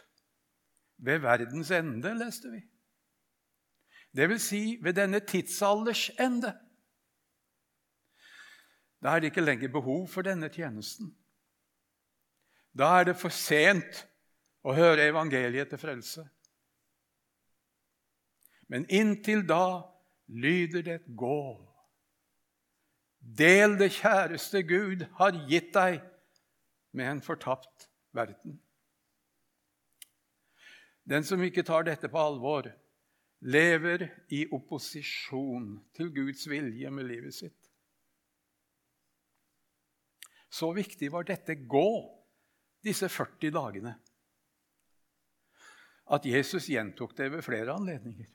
Ved 0.97 1.21
verdens 1.21 1.69
ende, 1.71 2.11
leste 2.17 2.49
vi. 2.51 2.63
Det 4.11 4.25
vil 4.29 4.39
si 4.41 4.63
ved 4.81 4.97
denne 4.97 5.19
tidsalders 5.19 6.09
ende. 6.19 6.55
Da 8.99 9.13
er 9.13 9.21
det 9.21 9.31
ikke 9.31 9.45
lenger 9.45 9.71
behov 9.71 10.07
for 10.11 10.25
denne 10.25 10.49
tjenesten. 10.49 11.13
Da 12.73 12.99
er 12.99 13.11
det 13.11 13.15
for 13.19 13.31
sent 13.33 14.03
å 14.65 14.73
høre 14.75 15.07
evangeliet 15.07 15.69
til 15.71 15.79
frelse. 15.81 16.25
Men 18.69 18.85
inntil 18.89 19.45
da 19.47 19.81
lyder 20.27 20.83
det 20.85 20.99
et 20.99 21.09
gå. 21.17 21.68
Del 23.37 23.75
det 23.77 23.91
kjæreste 23.99 24.63
Gud 24.65 25.05
har 25.19 25.37
gitt 25.49 25.73
deg 25.75 25.99
med 26.97 27.11
en 27.11 27.21
fortapt 27.21 27.89
verden. 28.15 28.57
Den 31.09 31.25
som 31.25 31.41
ikke 31.45 31.65
tar 31.65 31.85
dette 31.85 32.09
på 32.09 32.21
alvor, 32.21 32.69
lever 33.39 34.07
i 34.35 34.43
opposisjon 34.51 35.77
til 35.95 36.09
Guds 36.13 36.43
vilje 36.49 36.89
med 36.91 37.07
livet 37.07 37.37
sitt. 37.37 37.69
Så 40.49 40.71
viktig 40.75 41.11
var 41.13 41.27
dette 41.29 41.55
gå 41.69 41.89
disse 42.83 43.07
40 43.11 43.53
dagene 43.53 43.93
at 46.09 46.25
Jesus 46.25 46.65
gjentok 46.71 47.13
det 47.17 47.29
ved 47.35 47.45
flere 47.45 47.75
anledninger. 47.75 48.27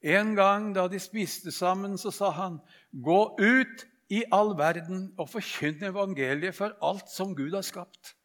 En 0.00 0.34
gang 0.34 0.74
da 0.74 0.86
de 0.88 0.98
spiste 0.98 1.52
sammen, 1.52 1.98
så 1.98 2.10
sa 2.10 2.30
han, 2.30 2.60
'Gå 2.92 3.36
ut 3.40 3.86
i 4.08 4.24
all 4.32 4.56
verden 4.58 5.14
og 5.18 5.28
forkynn 5.28 5.84
evangeliet 5.84 6.54
for 6.54 6.76
alt 6.82 7.10
som 7.10 7.36
Gud 7.36 7.52
har 7.52 7.62
skapt.' 7.62 8.16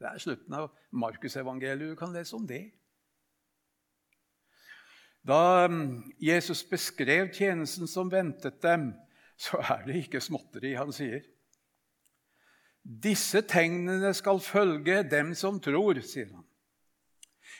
Det 0.00 0.08
er 0.08 0.18
slutten 0.18 0.54
av 0.54 0.70
Markusevangeliet. 0.92 1.90
Du 1.90 1.94
kan 1.94 2.12
lese 2.12 2.36
om 2.36 2.46
det. 2.46 2.70
Da 5.28 5.68
mm, 5.68 6.12
Jesus 6.16 6.64
beskrev 6.64 7.28
tjenesten 7.36 7.88
som 7.88 8.08
ventet 8.12 8.62
dem, 8.62 8.94
så 9.36 9.60
er 9.60 9.84
det 9.84 9.98
ikke 10.00 10.22
småtteri 10.24 10.72
han 10.74 10.92
sier. 10.92 11.20
Disse 12.80 13.42
tegnene 13.44 14.14
skal 14.16 14.40
følge 14.40 15.02
dem 15.04 15.34
som 15.36 15.60
tror, 15.60 16.00
sier 16.00 16.32
han. 16.32 16.46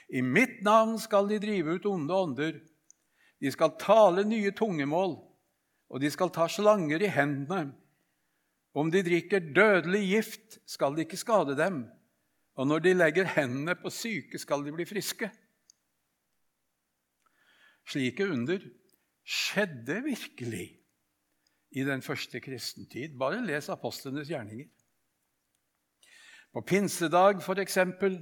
I 0.08 0.24
mitt 0.24 0.62
navn 0.64 0.96
skal 0.98 1.28
de 1.28 1.38
drive 1.42 1.76
ut 1.76 1.86
onde 1.86 2.16
ånder. 2.16 2.56
De 3.40 3.50
skal 3.52 3.76
tale 3.80 4.24
nye 4.28 4.52
tungemål, 4.56 5.16
og 5.90 6.02
de 6.02 6.10
skal 6.12 6.32
ta 6.34 6.46
slanger 6.48 7.02
i 7.02 7.10
hendene. 7.10 7.72
Om 8.76 8.90
de 8.92 9.02
drikker 9.02 9.50
dødelig 9.56 10.02
gift, 10.06 10.58
skal 10.68 10.94
det 10.94 11.08
ikke 11.08 11.18
skade 11.18 11.56
dem. 11.58 11.82
Og 12.54 12.68
når 12.68 12.84
de 12.84 12.92
legger 12.94 13.30
hendene 13.34 13.74
på 13.74 13.90
syke, 13.90 14.38
skal 14.38 14.62
de 14.66 14.74
bli 14.74 14.86
friske. 14.86 15.30
Slike 17.90 18.28
under 18.30 18.62
skjedde 19.26 20.02
virkelig 20.04 20.66
i 21.70 21.86
den 21.86 22.02
første 22.02 22.40
kristentid. 22.42 23.16
Bare 23.18 23.42
les 23.46 23.68
apostlenes 23.72 24.28
gjerninger. 24.30 24.68
På 26.52 26.62
pinsedag, 26.66 27.42
for 27.42 27.58
eksempel, 27.62 28.18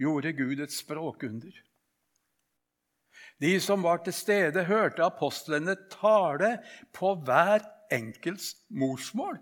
gjorde 0.00 0.32
Gud 0.32 0.60
et 0.64 0.72
språkunder. 0.72 1.52
De 3.40 3.54
som 3.60 3.82
var 3.82 4.02
til 4.04 4.12
stede, 4.12 4.66
hørte 4.68 5.04
apostlene 5.06 5.76
tale 5.92 6.58
på 6.92 7.14
hver 7.24 7.64
enkelts 7.92 8.52
morsmål. 8.68 9.38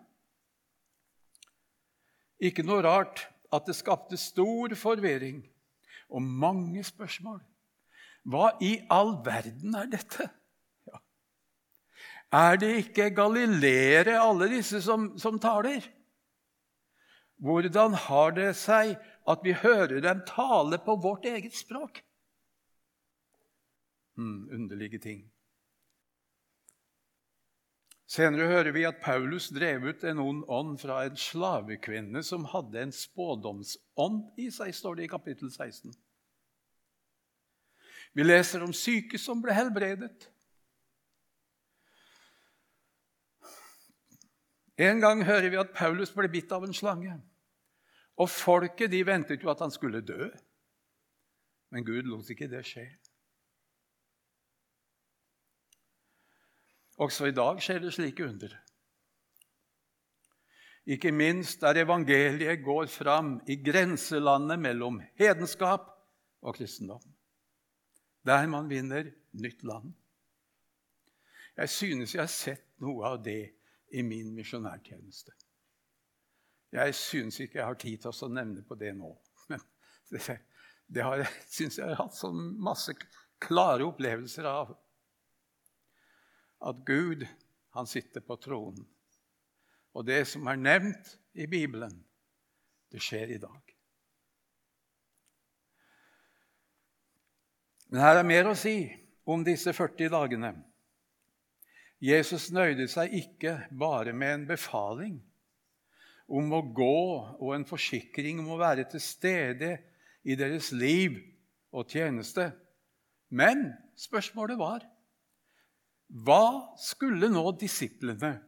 Ikke 2.38 2.62
noe 2.62 2.84
rart 2.86 3.26
at 3.52 3.66
det 3.66 3.74
skapte 3.74 4.18
stor 4.20 4.74
forvirring 4.78 5.42
og 6.08 6.22
mange 6.22 6.84
spørsmål. 6.86 7.40
Hva 8.28 8.52
i 8.62 8.76
all 8.92 9.16
verden 9.24 9.74
er 9.78 9.88
dette? 9.90 10.28
Ja. 10.86 11.00
Er 12.30 12.58
det 12.60 12.74
ikke 12.84 13.10
galileere, 13.16 14.18
alle 14.20 14.50
disse 14.52 14.82
som, 14.84 15.10
som 15.18 15.40
taler? 15.42 15.82
Hvordan 17.38 17.94
har 17.94 18.34
det 18.36 18.52
seg 18.58 18.96
at 19.28 19.42
vi 19.46 19.54
hører 19.54 20.02
dem 20.04 20.22
tale 20.28 20.78
på 20.82 20.98
vårt 21.02 21.26
eget 21.30 21.56
språk? 21.56 22.02
Hmm, 24.18 24.48
underlige 24.50 24.98
ting. 24.98 25.20
Senere 28.08 28.48
hører 28.48 28.72
vi 28.72 28.82
at 28.88 28.98
Paulus 29.04 29.46
drev 29.54 29.84
ut 29.84 30.04
en 30.04 30.18
ond 30.18 30.40
ånd 30.48 30.78
fra 30.80 31.04
en 31.06 31.16
slavekvinne 31.16 32.22
som 32.26 32.48
hadde 32.50 32.80
en 32.82 32.94
spådomsånd 32.94 34.40
i 34.40 34.48
seg, 34.50 34.72
står 34.74 34.98
det 34.98 35.06
i 35.06 35.10
kapittel 35.12 35.52
16. 35.52 35.92
Vi 38.16 38.26
leser 38.26 38.64
om 38.64 38.72
syke 38.74 39.20
som 39.22 39.44
ble 39.44 39.54
helbredet. 39.54 40.26
En 44.82 45.04
gang 45.04 45.22
hører 45.26 45.52
vi 45.52 45.60
at 45.62 45.76
Paulus 45.76 46.10
ble 46.16 46.30
bitt 46.32 46.50
av 46.54 46.66
en 46.66 46.74
slange. 46.74 47.14
Og 48.18 48.30
folket 48.32 48.90
de 48.90 49.04
ventet 49.06 49.46
jo 49.46 49.52
at 49.52 49.62
han 49.62 49.70
skulle 49.74 50.02
dø. 50.02 50.32
Men 51.70 51.86
Gud 51.86 52.08
lot 52.10 52.30
ikke 52.34 52.50
det 52.50 52.64
skje. 52.66 52.88
Også 56.98 57.28
i 57.28 57.34
dag 57.34 57.60
skjer 57.62 57.82
det 57.84 57.92
slike 57.94 58.26
under. 58.26 58.54
Ikke 60.88 61.12
minst 61.12 61.60
der 61.60 61.82
evangeliet 61.84 62.64
går 62.64 62.88
fram 62.90 63.36
i 63.46 63.58
grenselandet 63.60 64.58
mellom 64.58 65.02
hedenskap 65.20 65.90
og 66.40 66.56
kristendom. 66.56 67.02
Der 68.26 68.46
man 68.46 68.70
vinner 68.70 69.10
nytt 69.32 69.62
land. 69.62 69.92
Jeg 71.56 71.68
synes 71.68 72.14
jeg 72.14 72.22
har 72.22 72.32
sett 72.32 72.66
noe 72.80 73.04
av 73.06 73.22
det 73.22 73.52
i 73.92 74.02
min 74.02 74.32
misjonærtjeneste. 74.34 75.34
Jeg 76.72 76.94
syns 76.94 77.40
ikke 77.40 77.58
jeg 77.60 77.66
har 77.66 77.78
tid 77.80 78.02
til 78.02 78.24
å 78.26 78.32
nevne 78.32 78.64
på 78.66 78.76
det 78.78 78.92
nå. 78.96 79.12
Men 79.48 79.62
det, 80.10 80.38
det 80.86 81.06
syns 81.48 81.78
jeg 81.78 81.88
har 81.88 82.00
hatt 82.02 82.16
så 82.16 82.32
masse 82.32 82.94
klare 83.42 83.86
opplevelser 83.88 84.48
av. 84.48 84.74
At 86.60 86.84
Gud, 86.86 87.26
han 87.74 87.86
sitter 87.86 88.24
på 88.24 88.36
tronen. 88.42 88.86
Og 89.94 90.06
det 90.06 90.24
som 90.30 90.46
er 90.50 90.60
nevnt 90.60 91.14
i 91.38 91.46
Bibelen, 91.50 91.94
det 92.92 93.02
skjer 93.02 93.34
i 93.34 93.40
dag. 93.42 93.74
Men 97.88 98.02
her 98.04 98.20
er 98.20 98.26
mer 98.26 98.50
å 98.50 98.56
si 98.58 98.82
om 99.28 99.44
disse 99.44 99.72
40 99.72 100.12
dagene. 100.12 100.52
Jesus 102.04 102.50
nøyde 102.54 102.86
seg 102.90 103.14
ikke 103.16 103.54
bare 103.74 104.12
med 104.14 104.34
en 104.34 104.46
befaling 104.50 105.16
om 106.28 106.52
å 106.52 106.60
gå 106.76 107.00
og 107.40 107.54
en 107.56 107.66
forsikring 107.66 108.42
om 108.42 108.52
å 108.54 108.60
være 108.60 108.84
til 108.92 109.02
stede 109.02 109.72
i 110.28 110.36
deres 110.38 110.70
liv 110.76 111.16
og 111.72 111.88
tjeneste. 111.88 112.50
Men 113.32 113.70
spørsmålet 113.98 114.60
var 114.60 114.84
hva 116.08 116.74
skulle 116.80 117.28
nå 117.28 117.44
disiplene 117.60 118.38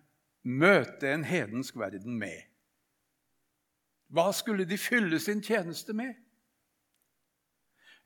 møte 0.48 1.10
en 1.12 1.24
hedensk 1.28 1.76
verden 1.76 2.16
med? 2.18 2.46
Hva 4.10 4.30
skulle 4.34 4.64
de 4.66 4.78
fylle 4.80 5.20
sin 5.22 5.42
tjeneste 5.44 5.92
med? 5.94 6.14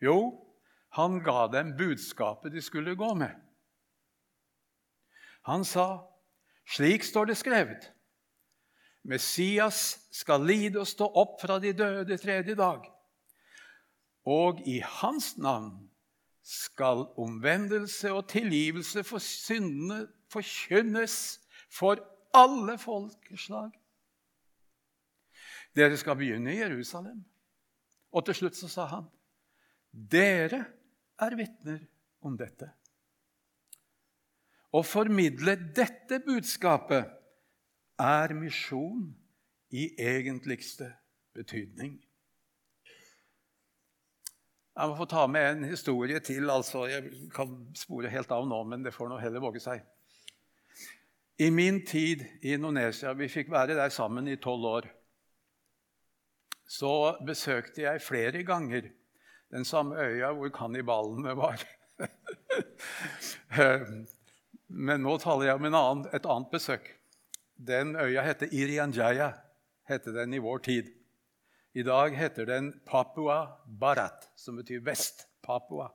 Jo, 0.02 0.18
han 0.98 1.20
ga 1.24 1.46
dem 1.52 1.72
budskapet 1.78 2.52
de 2.52 2.62
skulle 2.62 2.96
gå 2.98 3.14
med. 3.14 3.32
Han 5.46 5.64
sa, 5.64 6.02
slik 6.66 7.04
står 7.06 7.30
det 7.30 7.38
skrevet 7.38 7.90
Messias 9.04 10.08
skal 10.16 10.46
lide 10.48 10.80
og 10.80 10.88
stå 10.88 11.04
opp 11.04 11.36
fra 11.42 11.58
de 11.60 11.74
døde 11.76 12.16
tredje 12.16 12.54
dag. 12.56 12.86
Og 14.24 14.62
i 14.64 14.78
hans 14.80 15.34
navn 15.36 15.74
skal 16.44 17.06
omvendelse 17.16 18.12
og 18.12 18.28
tilgivelse 18.28 19.04
for 19.04 19.18
syndene 19.18 20.04
forkynnes 20.28 21.40
for 21.72 21.96
alle 22.36 22.76
folkeslag. 22.78 23.72
Dere 25.74 25.96
skal 25.96 26.18
begynne 26.20 26.52
i 26.52 26.60
Jerusalem. 26.60 27.24
Og 28.14 28.26
til 28.26 28.36
slutt 28.38 28.58
så 28.58 28.68
sa 28.70 28.86
han, 28.92 29.08
dere 29.90 30.60
er 31.18 31.36
vitner 31.38 31.80
om 32.22 32.36
dette. 32.38 32.68
Å 34.74 34.82
formidle 34.82 35.56
dette 35.74 36.20
budskapet 36.22 37.10
er 38.02 38.34
misjon 38.36 39.08
i 39.74 39.88
egentligste 39.98 40.90
betydning. 41.34 41.96
Jeg 44.74 44.90
må 44.90 44.96
få 44.98 45.06
ta 45.06 45.26
med 45.30 45.44
en 45.52 45.64
historie 45.70 46.18
til. 46.20 46.50
altså. 46.50 46.86
Jeg 46.90 47.30
kan 47.34 47.52
spore 47.78 48.10
helt 48.10 48.32
av 48.34 48.46
nå, 48.46 48.62
men 48.66 48.82
det 48.82 48.94
får 48.94 49.08
nå 49.10 49.20
heller 49.22 49.42
våge 49.42 49.62
seg. 49.62 49.84
I 51.38 51.50
min 51.50 51.80
tid 51.86 52.22
i 52.46 52.52
Indonesia 52.54 53.12
Vi 53.18 53.26
fikk 53.28 53.48
være 53.50 53.74
der 53.74 53.90
sammen 53.90 54.28
i 54.30 54.36
tolv 54.36 54.66
år. 54.70 54.90
Så 56.66 57.14
besøkte 57.26 57.82
jeg 57.82 58.02
flere 58.02 58.42
ganger 58.42 58.90
den 59.54 59.64
samme 59.64 59.94
øya 60.00 60.32
hvor 60.34 60.50
kannibalene 60.50 61.36
var. 61.38 61.62
men 64.86 65.02
nå 65.04 65.18
taler 65.22 65.46
jeg 65.46 65.60
om 65.60 65.68
annen, 65.70 66.06
et 66.10 66.26
annet 66.26 66.50
besøk. 66.50 66.88
Den 67.54 67.94
øya 67.94 68.24
heter 68.26 68.50
Irianjaya, 68.50 69.30
heter 69.86 70.16
den 70.18 70.34
i 70.34 70.42
vår 70.42 70.58
tid. 70.66 70.90
I 71.74 71.82
dag 71.82 72.14
heter 72.14 72.46
den 72.46 72.72
Papua 72.86 73.58
Barat, 73.66 74.30
som 74.38 74.56
betyr 74.56 74.78
Vest-Papua, 74.86 75.88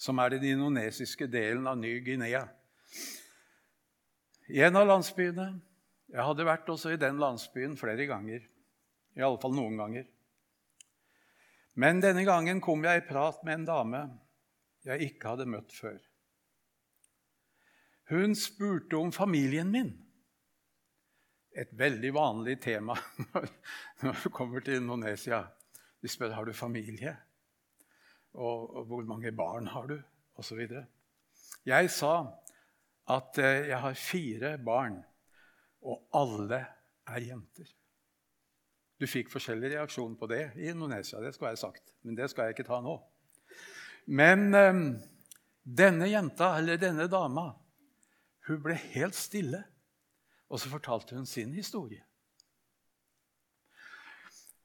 som 0.00 0.18
er 0.18 0.32
den 0.32 0.46
indonesiske 0.54 1.26
delen 1.28 1.66
av 1.68 1.76
Ny-Guinea. 1.76 2.46
I 4.48 4.62
en 4.64 4.80
av 4.80 4.88
landsbyene 4.88 5.50
Jeg 6.08 6.24
hadde 6.24 6.46
vært 6.48 6.70
også 6.72 6.94
i 6.94 7.00
den 7.00 7.18
landsbyen 7.20 7.74
flere 7.76 8.06
ganger. 8.08 8.40
I 9.12 9.20
alle 9.20 9.36
fall 9.42 9.52
noen 9.52 9.76
ganger. 9.76 10.06
Men 11.76 12.00
denne 12.00 12.24
gangen 12.24 12.62
kom 12.64 12.86
jeg 12.88 13.02
i 13.02 13.04
prat 13.04 13.44
med 13.44 13.58
en 13.58 13.66
dame 13.68 14.00
jeg 14.88 15.10
ikke 15.10 15.34
hadde 15.34 15.50
møtt 15.52 15.74
før. 15.76 15.98
Hun 18.08 18.32
spurte 18.32 18.96
om 18.96 19.12
familien 19.12 19.68
min. 19.68 19.92
Et 21.56 21.70
veldig 21.72 22.10
vanlig 22.14 22.58
tema 22.62 22.96
når 24.02 24.20
du 24.22 24.28
kommer 24.34 24.64
til 24.64 24.82
Indonesia. 24.82 25.44
De 26.02 26.10
spør 26.10 26.36
har 26.36 26.46
du 26.46 26.52
familie, 26.54 27.16
og, 28.34 28.76
og 28.76 28.84
hvor 28.90 29.06
mange 29.08 29.32
barn 29.34 29.66
har 29.72 29.88
du, 29.90 29.96
osv. 30.38 30.60
Jeg 31.66 31.90
sa 31.90 32.12
at 33.08 33.40
eh, 33.42 33.68
jeg 33.72 33.80
har 33.82 33.98
fire 33.98 34.52
barn, 34.62 35.00
og 35.82 36.04
alle 36.14 36.60
er 37.08 37.24
jenter. 37.24 37.70
Du 38.98 39.06
fikk 39.06 39.30
forskjellig 39.30 39.72
reaksjon 39.76 40.16
på 40.18 40.26
det 40.30 40.42
i 40.58 40.68
Indonesia, 40.72 41.20
det 41.22 41.32
skal 41.34 41.52
jeg 41.52 41.62
sagt, 41.62 41.94
men 42.02 42.18
det 42.18 42.28
skal 42.30 42.48
jeg 42.48 42.58
ikke 42.58 42.68
ta 42.68 42.80
nå. 42.82 42.96
Men 44.08 44.48
um, 44.54 44.84
denne 45.62 46.08
jenta, 46.10 46.54
eller 46.58 46.80
denne 46.80 47.06
dama, 47.10 47.50
hun 48.48 48.62
ble 48.64 48.74
helt 48.94 49.16
stille, 49.16 49.62
og 50.48 50.60
så 50.60 50.70
fortalte 50.72 51.16
hun 51.16 51.26
sin 51.26 51.52
historie. 51.54 52.04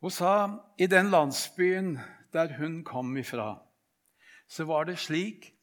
Hun 0.04 0.12
sa 0.12 0.34
i 0.80 0.88
den 0.88 1.12
landsbyen 1.12 1.98
der 2.34 2.58
hun 2.58 2.84
kom 2.84 3.18
ifra, 3.18 3.56
så 4.48 4.66
var 4.68 4.84
det 4.90 5.00
slik 5.00 5.54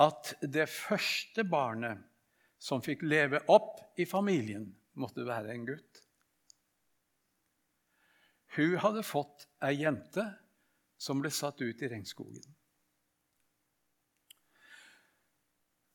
at 0.00 0.34
det 0.42 0.68
første 0.68 1.44
barnet 1.44 2.00
som 2.60 2.82
fikk 2.84 3.02
leve 3.06 3.40
opp 3.48 3.78
i 3.98 4.04
familien, 4.04 4.68
måtte 4.92 5.24
være 5.26 5.54
en 5.54 5.66
gutt. 5.68 6.00
Hun 8.56 8.76
hadde 8.82 9.06
fått 9.06 9.46
ei 9.64 9.76
jente 9.80 10.24
som 11.00 11.22
ble 11.22 11.30
satt 11.32 11.62
ut 11.62 11.82
i 11.82 11.88
regnskogen. 11.88 12.44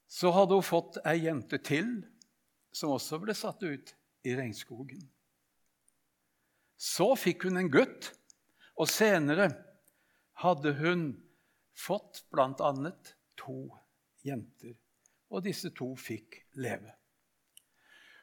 Så 0.07 0.31
hadde 0.31 0.55
hun 0.55 0.65
fått 0.65 1.01
ei 1.03 1.25
jente 1.25 1.59
til 1.59 1.97
som 2.75 2.91
også 2.95 3.19
ble 3.23 3.35
satt 3.37 3.63
ut 3.63 3.93
i 4.27 4.33
regnskogen. 4.35 5.03
Så 6.75 7.13
fikk 7.15 7.47
hun 7.47 7.61
en 7.61 7.71
gutt, 7.71 8.11
og 8.75 8.89
senere 8.91 9.47
hadde 10.43 10.73
hun 10.81 11.05
fått 11.75 12.25
bl.a. 12.33 12.91
to 13.39 13.59
jenter. 14.27 14.75
Og 15.31 15.45
disse 15.45 15.71
to 15.75 15.93
fikk 15.99 16.41
leve. 16.59 16.91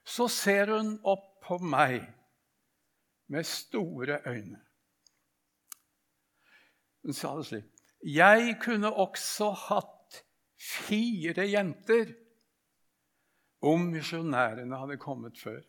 Så 0.04 0.28
ser 0.32 0.74
hun 0.74 0.98
opp 1.08 1.30
på 1.42 1.58
meg 1.62 2.04
med 3.32 3.46
store 3.48 4.20
øyne. 4.28 4.60
Hun 7.02 7.16
sa 7.16 7.32
det 7.38 7.48
slik 7.48 7.68
Jeg 8.02 8.56
kunne 8.62 8.90
også 8.92 9.50
hatt 9.68 10.20
fire 10.58 11.46
jenter 11.48 12.12
om 13.62 13.86
misjonærene 13.92 14.78
hadde 14.78 14.98
kommet 15.00 15.38
før. 15.38 15.62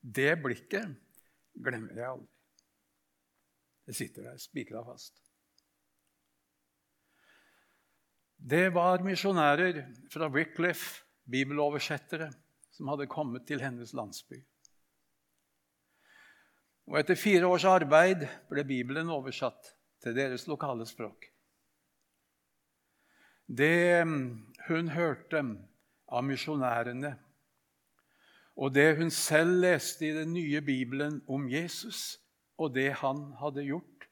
Det 0.00 0.32
blikket 0.42 0.96
glemmer 1.52 1.98
jeg 1.98 2.08
aldri. 2.08 2.32
Det 3.86 3.94
sitter 3.94 4.26
der 4.26 4.40
spikra 4.42 4.82
fast. 4.86 5.20
Det 8.36 8.68
var 8.74 9.02
misjonærer 9.02 9.84
fra 10.12 10.28
Wycliffe, 10.30 11.04
bibeloversettere, 11.30 12.28
som 12.70 12.90
hadde 12.92 13.08
kommet 13.10 13.46
til 13.48 13.62
hennes 13.62 13.94
landsby. 13.96 14.38
Og 16.86 17.00
etter 17.00 17.18
fire 17.18 17.48
års 17.50 17.64
arbeid 17.66 18.26
ble 18.50 18.62
Bibelen 18.66 19.10
oversatt 19.10 19.72
til 20.02 20.14
deres 20.14 20.46
lokale 20.46 20.86
språk. 20.86 21.26
Det 23.46 24.02
mm, 24.04 24.28
hun 24.68 24.90
hørte 24.94 25.42
av 26.06 26.24
misjonærene, 26.26 27.14
og 28.56 28.72
det 28.74 28.86
hun 28.98 29.10
selv 29.12 29.60
leste 29.62 30.08
i 30.08 30.14
den 30.16 30.32
nye 30.34 30.62
Bibelen 30.64 31.20
om 31.28 31.48
Jesus 31.50 32.18
og 32.56 32.72
det 32.74 32.88
han 33.02 33.26
hadde 33.40 33.66
gjort, 33.66 34.06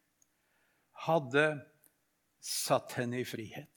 hadde 1.07 1.47
satt 2.45 2.93
henne 2.99 3.23
i 3.23 3.25
frihet. 3.27 3.71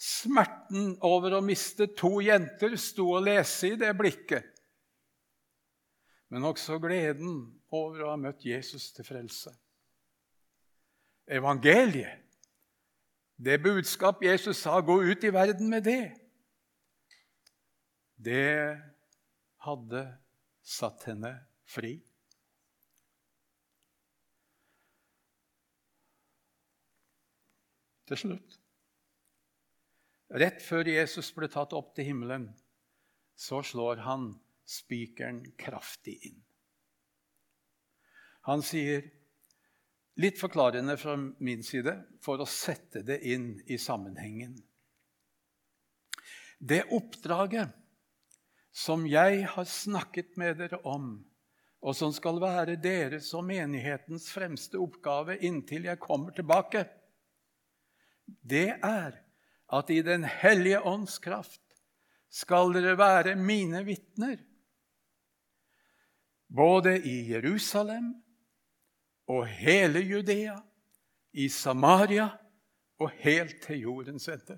Smerten 0.00 0.94
over 1.04 1.36
å 1.36 1.44
miste 1.44 1.90
to 1.92 2.22
jenter 2.24 2.72
sto 2.80 3.10
å 3.18 3.20
lese 3.20 3.74
i 3.74 3.78
det 3.80 3.92
blikket 3.98 4.60
men 6.30 6.46
også 6.46 6.78
gleden 6.78 7.40
over 7.74 8.04
å 8.04 8.12
ha 8.12 8.18
møtt 8.18 8.44
Jesus 8.46 8.92
til 8.94 9.06
frelse. 9.06 9.50
Evangeliet, 11.30 12.29
det 13.44 13.62
budskap 13.62 14.22
Jesus 14.22 14.56
sa 14.56 14.80
'gå 14.80 15.02
ut 15.02 15.24
i 15.24 15.32
verden 15.32 15.70
med 15.70 15.84
det', 15.84 16.16
det 18.16 18.82
hadde 19.64 20.18
satt 20.62 21.04
henne 21.04 21.46
fri. 21.64 22.02
Til 28.06 28.16
slutt 28.16 28.60
Rett 30.30 30.60
før 30.62 30.86
Jesus 30.86 31.32
ble 31.34 31.48
tatt 31.50 31.72
opp 31.74 31.94
til 31.96 32.04
himmelen, 32.04 32.44
så 33.34 33.62
slår 33.66 33.96
han 34.04 34.28
spikeren 34.62 35.40
kraftig 35.58 36.20
inn. 36.28 36.36
Han 38.46 38.62
sier, 38.62 39.02
litt 40.16 40.40
forklarende 40.40 40.96
fra 40.98 41.16
min 41.16 41.62
side, 41.62 41.94
for 42.22 42.40
å 42.40 42.48
sette 42.48 43.04
det 43.06 43.20
inn 43.30 43.52
i 43.66 43.78
sammenhengen. 43.78 44.56
Det 46.58 46.82
oppdraget 46.92 47.76
som 48.70 49.06
jeg 49.08 49.44
har 49.48 49.66
snakket 49.66 50.36
med 50.40 50.60
dere 50.60 50.80
om, 50.86 51.14
og 51.80 51.96
som 51.96 52.12
skal 52.12 52.40
være 52.42 52.76
deres 52.80 53.30
og 53.34 53.46
menighetens 53.48 54.28
fremste 54.32 54.78
oppgave 54.78 55.38
inntil 55.46 55.88
jeg 55.88 56.02
kommer 56.02 56.36
tilbake, 56.36 56.84
det 58.26 58.76
er 58.76 59.16
at 59.70 59.90
i 59.90 60.02
Den 60.02 60.24
hellige 60.24 60.82
ånds 60.86 61.18
kraft 61.22 61.62
skal 62.30 62.74
dere 62.74 62.94
være 62.98 63.34
mine 63.38 63.82
vitner 63.86 64.38
både 66.50 66.96
i 67.06 67.30
Jerusalem 67.30 68.12
og 69.30 69.46
hele 69.46 70.02
Judea, 70.02 70.56
i 71.32 71.46
Samaria 71.48 72.26
og 72.98 73.12
helt 73.22 73.60
til 73.62 73.84
jordens 73.84 74.26
ende. 74.28 74.56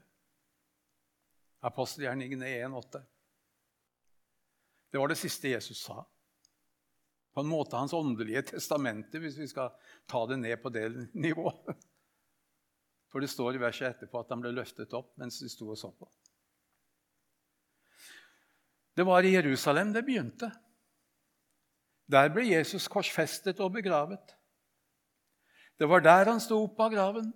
Apostelgjerningene 1.62 2.48
1,8. 2.64 3.02
Det 4.92 5.00
var 5.00 5.12
det 5.12 5.18
siste 5.20 5.52
Jesus 5.52 5.84
sa. 5.84 6.00
På 7.32 7.44
en 7.44 7.48
måte 7.52 7.76
hans 7.76 7.92
åndelige 7.96 8.42
testamente, 8.54 9.20
hvis 9.20 9.38
vi 9.40 9.48
skal 9.48 9.70
ta 10.08 10.24
det 10.28 10.40
ned 10.40 10.56
på 10.64 10.72
det 10.72 10.88
nivået. 11.12 11.76
For 13.12 13.20
det 13.20 13.30
står 13.30 13.56
i 13.56 13.60
verset 13.62 13.92
etterpå 13.92 14.20
at 14.20 14.32
han 14.32 14.40
ble 14.40 14.52
løftet 14.56 14.92
opp 14.96 15.12
mens 15.20 15.38
de 15.40 15.52
sto 15.52 15.68
og 15.68 15.78
så 15.78 15.92
på. 15.92 16.08
Det 18.96 19.04
var 19.08 19.24
i 19.24 19.36
Jerusalem 19.36 19.92
det 19.92 20.04
begynte. 20.04 20.48
Der 22.12 22.32
ble 22.32 22.48
Jesus 22.48 22.88
korsfestet 22.92 23.60
og 23.60 23.72
begravet. 23.76 24.32
Det 25.82 25.88
var 25.90 26.04
der 26.04 26.28
han 26.30 26.38
sto 26.38 26.60
opp 26.62 26.78
av 26.78 26.92
graven. 26.94 27.32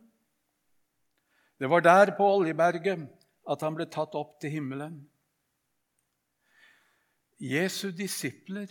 Det 1.58 1.66
var 1.66 1.82
der 1.82 2.12
på 2.14 2.28
Oljeberget 2.36 3.08
at 3.50 3.62
han 3.66 3.74
ble 3.74 3.88
tatt 3.90 4.14
opp 4.14 4.36
til 4.38 4.52
himmelen. 4.54 5.00
Jesu 7.42 7.90
disipler 7.90 8.70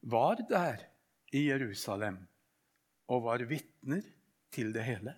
var 0.00 0.40
der 0.48 0.86
i 1.36 1.50
Jerusalem 1.50 2.16
og 3.12 3.26
var 3.28 3.44
vitner 3.50 4.08
til 4.48 4.72
det 4.72 4.86
hele. 4.88 5.14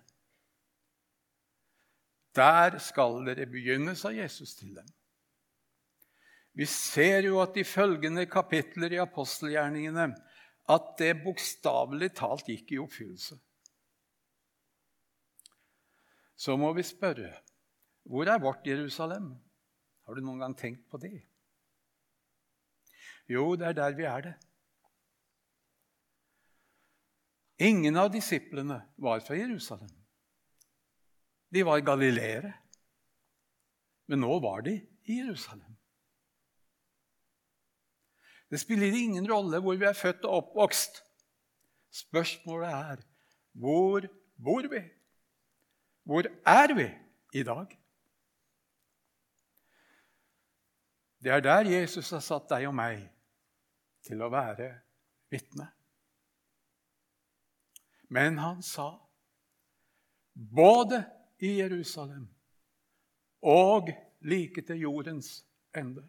Der 2.35 2.75
skal 2.83 3.21
dere 3.23 3.47
begynne, 3.47 3.95
sa 3.95 4.11
Jesus 4.11 4.57
til 4.59 4.75
dem. 4.75 4.91
Vi 6.59 6.67
ser 6.67 7.29
jo 7.29 7.39
at 7.39 7.55
de 7.55 7.63
følgende 7.63 8.27
kapitler 8.27 8.91
i 8.97 9.01
apostelgjerningene 9.01 10.11
at 10.71 10.93
det 10.99 11.23
bokstavelig 11.23 12.13
talt 12.15 12.47
gikk 12.47 12.71
i 12.71 12.79
oppfyllelse. 12.83 13.37
Så 16.39 16.55
må 16.59 16.71
vi 16.75 16.85
spørre 16.87 17.33
hvor 18.03 18.27
er 18.27 18.41
vårt 18.43 18.67
Jerusalem 18.67 19.31
Har 20.03 20.17
du 20.17 20.19
noen 20.19 20.41
gang 20.43 20.53
tenkt 20.59 20.89
på 20.91 20.99
det? 20.99 21.21
Jo, 23.31 23.53
det 23.55 23.69
er 23.69 23.77
der 23.77 23.93
vi 23.95 24.03
er 24.03 24.25
det. 24.25 24.33
Ingen 27.63 27.95
av 27.95 28.09
disiplene 28.11 28.81
var 28.99 29.23
fra 29.23 29.37
Jerusalem. 29.39 29.93
De 31.47 31.63
var 31.63 31.85
galileere. 31.87 32.51
Men 34.11 34.19
nå 34.25 34.39
var 34.43 34.65
de 34.67 34.75
i 35.07 35.21
Jerusalem. 35.21 35.72
Det 38.53 38.59
spiller 38.61 38.93
ingen 38.93 39.25
rolle 39.25 39.57
hvor 39.65 39.75
vi 39.81 39.85
er 39.89 39.97
født 39.97 40.25
og 40.29 40.35
oppvokst. 40.43 40.99
Spørsmålet 41.89 42.69
er 42.69 42.99
hvor 43.51 44.05
bor 44.43 44.67
vi? 44.69 44.81
Hvor 46.03 46.27
er 46.45 46.73
vi 46.77 46.85
i 47.39 47.43
dag? 47.43 47.79
Det 51.23 51.31
er 51.31 51.39
der 51.39 51.71
Jesus 51.71 52.09
har 52.13 52.21
satt 52.21 52.45
deg 52.53 52.67
og 52.69 52.77
meg 52.77 53.01
til 54.05 54.21
å 54.21 54.29
være 54.29 54.69
vitne. 55.33 55.71
Men 58.13 58.37
han 58.37 58.61
sa 58.61 58.91
både 60.35 61.01
i 61.41 61.55
Jerusalem 61.57 62.27
og 63.41 63.89
like 64.21 64.61
til 64.61 64.85
jordens 64.85 65.39
ende. 65.73 66.05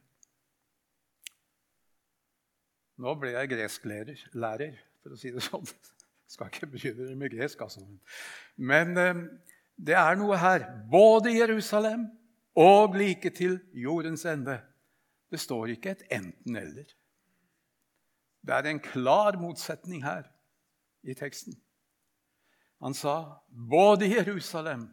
Nå 3.03 3.15
ble 3.19 3.33
jeg 3.35 3.51
gresklærer, 3.51 4.21
lærer, 4.39 4.77
for 5.03 5.15
å 5.15 5.19
si 5.19 5.33
det 5.35 5.43
sånn. 5.45 5.65
Jeg 5.67 6.35
skal 6.35 6.53
ikke 6.53 6.95
dere 6.95 7.17
med 7.19 7.33
gresk, 7.35 7.65
altså. 7.67 7.83
Men 8.57 8.95
eh, 9.01 9.25
det 9.77 9.97
er 9.99 10.19
noe 10.21 10.39
her. 10.39 10.69
Både 10.91 11.33
i 11.33 11.41
Jerusalem 11.41 12.07
og 12.55 12.95
like 12.99 13.31
til 13.35 13.59
jordens 13.75 14.25
ende. 14.31 14.61
Det 15.31 15.41
står 15.43 15.75
ikke 15.75 15.97
et 15.97 16.07
enten-eller. 16.15 16.87
Det 18.45 18.55
er 18.55 18.69
en 18.71 18.81
klar 18.81 19.39
motsetning 19.41 20.05
her 20.05 20.29
i 21.03 21.15
teksten. 21.17 21.57
Han 22.85 22.95
sa 22.95 23.41
både 23.49 24.11
Jerusalem 24.11 24.87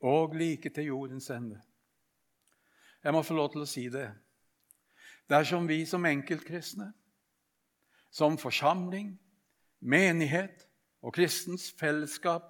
og 0.00 0.34
like 0.38 0.70
til 0.70 0.92
jordens 0.92 1.30
ende. 1.30 1.60
Jeg 3.04 3.12
må 3.12 3.22
få 3.22 3.34
lov 3.34 3.50
til 3.52 3.64
å 3.64 3.68
si 3.68 3.88
det. 3.92 4.06
Dersom 5.28 5.68
vi 5.68 5.82
som 5.86 6.06
enkeltkristne, 6.08 6.92
som 8.10 8.38
forsamling, 8.40 9.12
menighet 9.80 10.64
og 11.04 11.14
kristens 11.14 11.68
fellesskap 11.78 12.46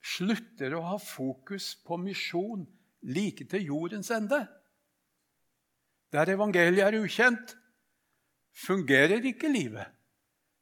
slutter 0.00 0.74
å 0.74 0.84
ha 0.94 0.96
fokus 1.02 1.74
på 1.84 1.98
misjon 2.00 2.64
like 3.04 3.44
til 3.50 3.68
jordens 3.68 4.10
ende, 4.14 4.40
der 6.08 6.32
evangeliet 6.32 6.88
er 6.88 6.96
ukjent, 7.02 7.52
fungerer 8.56 9.22
ikke 9.28 9.52
livet 9.52 9.98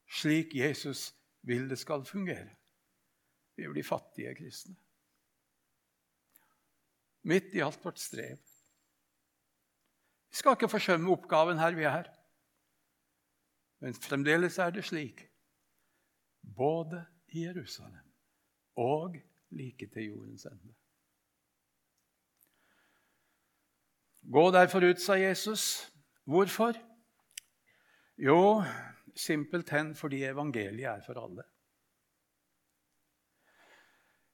slik 0.06 0.54
Jesus 0.54 1.10
vil 1.46 1.68
det 1.70 1.78
skal 1.78 2.04
fungere. 2.06 2.54
Vi 3.56 3.68
blir 3.68 3.86
fattige 3.86 4.34
kristne. 4.36 4.76
Midt 7.26 7.54
i 7.54 7.62
alt 7.64 7.82
vårt 7.84 7.98
strev. 7.98 8.38
Vi 10.36 10.38
skal 10.42 10.52
ikke 10.52 10.68
forsømme 10.68 11.12
oppgaven 11.14 11.58
her 11.58 11.72
vi 11.72 11.84
er. 11.88 11.90
her. 11.90 12.08
Men 13.80 13.94
fremdeles 13.94 14.58
er 14.58 14.70
det 14.70 14.82
slik, 14.84 15.22
både 16.56 17.06
i 17.28 17.46
Jerusalem 17.46 18.12
og 18.76 19.16
like 19.50 19.88
til 19.94 20.10
jordens 20.10 20.44
ende. 20.44 20.74
Gå 24.32 24.50
derfor 24.50 24.90
ut, 24.90 25.00
sa 25.00 25.16
Jesus. 25.16 25.92
Hvorfor? 26.24 26.76
Jo, 28.18 28.62
simpelthen 29.16 29.96
fordi 29.96 30.22
evangeliet 30.22 30.84
er 30.98 31.02
for 31.06 31.24
alle. 31.24 31.48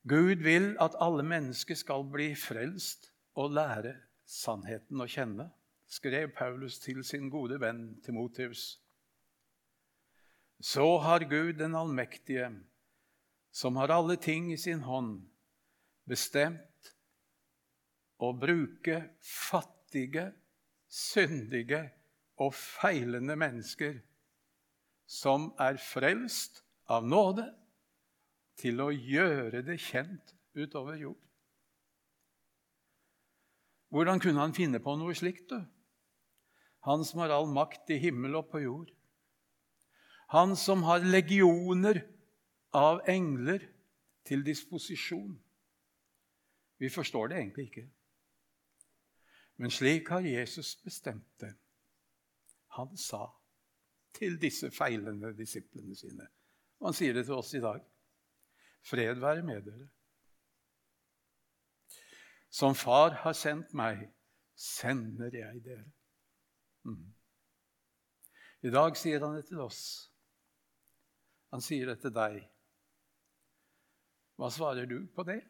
Gud 0.09 0.43
vil 0.43 0.77
at 0.81 0.99
alle 0.99 1.23
mennesker 1.23 1.75
skal 1.75 2.11
bli 2.11 2.33
frelst 2.35 3.13
og 3.35 3.55
lære 3.55 4.01
sannheten 4.27 5.01
å 5.01 5.07
kjenne, 5.07 5.53
skrev 5.93 6.31
Paulus 6.37 6.79
til 6.81 7.03
sin 7.05 7.29
gode 7.31 7.59
venn 7.61 8.01
Timotius. 8.05 8.81
Så 10.63 10.87
har 11.05 11.27
Gud 11.29 11.59
den 11.59 11.75
allmektige, 11.77 12.49
som 13.53 13.77
har 13.77 13.93
alle 13.93 14.17
ting 14.17 14.53
i 14.53 14.57
sin 14.57 14.81
hånd, 14.87 15.19
bestemt 16.09 16.95
å 18.23 18.33
bruke 18.33 19.03
fattige 19.21 20.31
syndige 20.89 21.83
og 22.41 22.55
feilende 22.57 23.37
mennesker 23.37 23.99
som 25.07 25.51
er 25.61 25.77
frelst 25.77 26.63
av 26.89 27.05
nåde, 27.05 27.51
til 28.57 28.81
å 28.85 28.91
gjøre 28.93 29.63
det 29.67 29.79
kjent 29.81 30.35
utover 30.55 30.97
jord. 31.01 31.19
Hvordan 33.93 34.21
kunne 34.23 34.41
han 34.45 34.55
finne 34.57 34.81
på 34.81 34.95
noe 34.97 35.15
slikt? 35.17 35.51
du? 35.51 35.82
Han 36.89 37.05
som 37.07 37.23
har 37.23 37.35
all 37.35 37.49
makt 37.51 37.91
i 37.95 38.01
himmel 38.03 38.37
og 38.41 38.49
på 38.51 38.63
jord. 38.65 38.91
Han 40.35 40.57
som 40.57 40.83
har 40.89 41.05
legioner 41.05 42.03
av 42.75 43.03
engler 43.09 43.69
til 44.27 44.43
disposisjon. 44.47 45.37
Vi 46.81 46.91
forstår 46.91 47.29
det 47.31 47.39
egentlig 47.39 47.67
ikke. 47.69 47.87
Men 49.61 49.71
slik 49.71 50.09
har 50.11 50.27
Jesus 50.27 50.75
bestemt 50.83 51.29
det. 51.41 51.53
Han 52.79 52.97
sa 52.97 53.29
til 54.17 54.39
disse 54.41 54.71
feilende 54.73 55.35
disiplene 55.37 55.97
sine, 55.97 56.27
og 56.81 56.91
han 56.91 56.97
sier 56.97 57.15
det 57.15 57.27
til 57.29 57.39
oss 57.39 57.53
i 57.55 57.63
dag 57.63 57.81
Fred 58.83 59.21
være 59.23 59.43
med 59.47 59.63
dere. 59.63 59.89
Som 62.51 62.75
Far 62.75 63.15
har 63.23 63.33
sendt 63.39 63.71
meg, 63.79 64.09
sender 64.59 65.31
jeg 65.33 65.63
dere. 65.65 65.87
Mm. 66.89 67.07
I 68.63 68.71
dag 68.73 68.97
sier 68.99 69.23
han 69.23 69.37
det 69.37 69.47
til 69.49 69.63
oss. 69.63 69.83
Han 71.53 71.63
sier 71.65 71.91
det 71.91 72.01
til 72.03 72.15
deg. 72.15 72.39
Hva 74.41 74.49
svarer 74.51 74.89
du 74.89 75.03
på 75.15 75.27
det? 75.29 75.43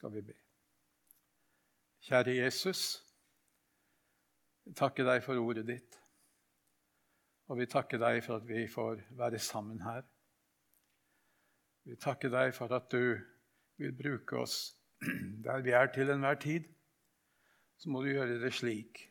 skal 0.00 0.12
vi 0.14 0.22
be. 0.24 0.34
Kjære 2.08 2.38
Jesus, 2.38 3.02
vi 4.64 4.72
takker 4.72 5.04
deg 5.04 5.20
for 5.20 5.36
ordet 5.36 5.66
ditt. 5.68 5.98
Og 7.52 7.58
vi 7.58 7.66
takker 7.68 8.00
deg 8.00 8.22
for 8.24 8.40
at 8.40 8.46
vi 8.48 8.64
får 8.70 9.02
være 9.18 9.38
sammen 9.44 9.82
her. 9.84 10.06
Vi 11.84 11.98
takker 12.00 12.32
deg 12.32 12.54
for 12.56 12.72
at 12.72 12.88
du 12.92 13.18
vil 13.76 13.92
bruke 13.98 14.40
oss 14.40 14.56
der 15.44 15.60
vi 15.66 15.76
er 15.76 15.92
til 15.92 16.14
enhver 16.14 16.40
tid. 16.40 16.64
Så 17.80 17.88
må 17.88 18.02
du 18.04 18.10
gjøre 18.12 18.36
det 18.42 18.52
slik 18.52 19.06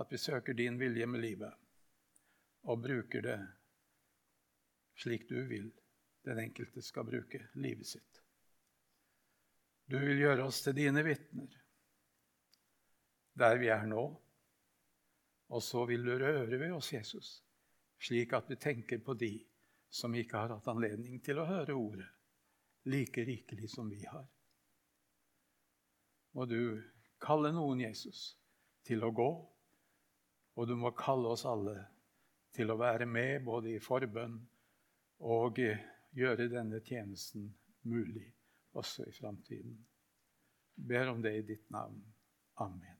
at 0.00 0.12
vi 0.12 0.20
søker 0.20 0.56
din 0.56 0.78
vilje 0.80 1.06
med 1.10 1.20
livet 1.20 1.56
og 2.70 2.80
bruker 2.80 3.24
det 3.24 3.38
slik 5.00 5.26
du 5.28 5.36
vil 5.48 5.68
den 6.24 6.40
enkelte 6.40 6.82
skal 6.84 7.06
bruke 7.08 7.42
livet 7.60 7.88
sitt. 7.88 8.22
Du 9.88 9.98
vil 10.00 10.20
gjøre 10.20 10.46
oss 10.48 10.60
til 10.64 10.76
dine 10.76 11.04
vitner 11.04 11.60
der 13.40 13.60
vi 13.60 13.70
er 13.72 13.86
nå. 13.88 14.02
Og 15.50 15.62
så 15.64 15.84
vil 15.88 16.04
du 16.06 16.12
røre 16.14 16.58
ved 16.60 16.70
oss, 16.76 16.92
Jesus, 16.92 17.40
slik 17.98 18.32
at 18.36 18.50
vi 18.50 18.58
tenker 18.60 19.00
på 19.02 19.16
de 19.18 19.32
som 19.90 20.14
ikke 20.14 20.38
har 20.38 20.52
hatt 20.54 20.68
anledning 20.70 21.18
til 21.24 21.40
å 21.42 21.48
høre 21.48 21.74
ordet 21.74 22.06
like 22.86 23.24
rikelig 23.26 23.70
som 23.72 23.90
vi 23.90 24.04
har. 24.06 24.24
Må 26.38 26.46
du 26.46 26.78
kalle 27.22 27.52
noen, 27.54 27.82
Jesus, 27.84 28.34
til 28.86 29.04
å 29.04 29.12
gå, 29.14 29.30
og 30.56 30.68
du 30.68 30.76
må 30.76 30.92
kalle 30.96 31.32
oss 31.34 31.46
alle 31.48 31.76
til 32.56 32.72
å 32.72 32.78
være 32.80 33.06
med 33.06 33.44
både 33.46 33.74
i 33.74 33.82
forbønn 33.82 34.38
og 35.30 35.60
gjøre 36.16 36.48
denne 36.50 36.80
tjenesten 36.84 37.46
mulig 37.88 38.26
også 38.76 39.06
i 39.08 39.14
framtiden. 39.14 39.76
Ber 40.74 41.12
om 41.12 41.22
det 41.22 41.36
i 41.36 41.46
ditt 41.46 41.70
navn. 41.70 42.00
Amen. 42.60 42.99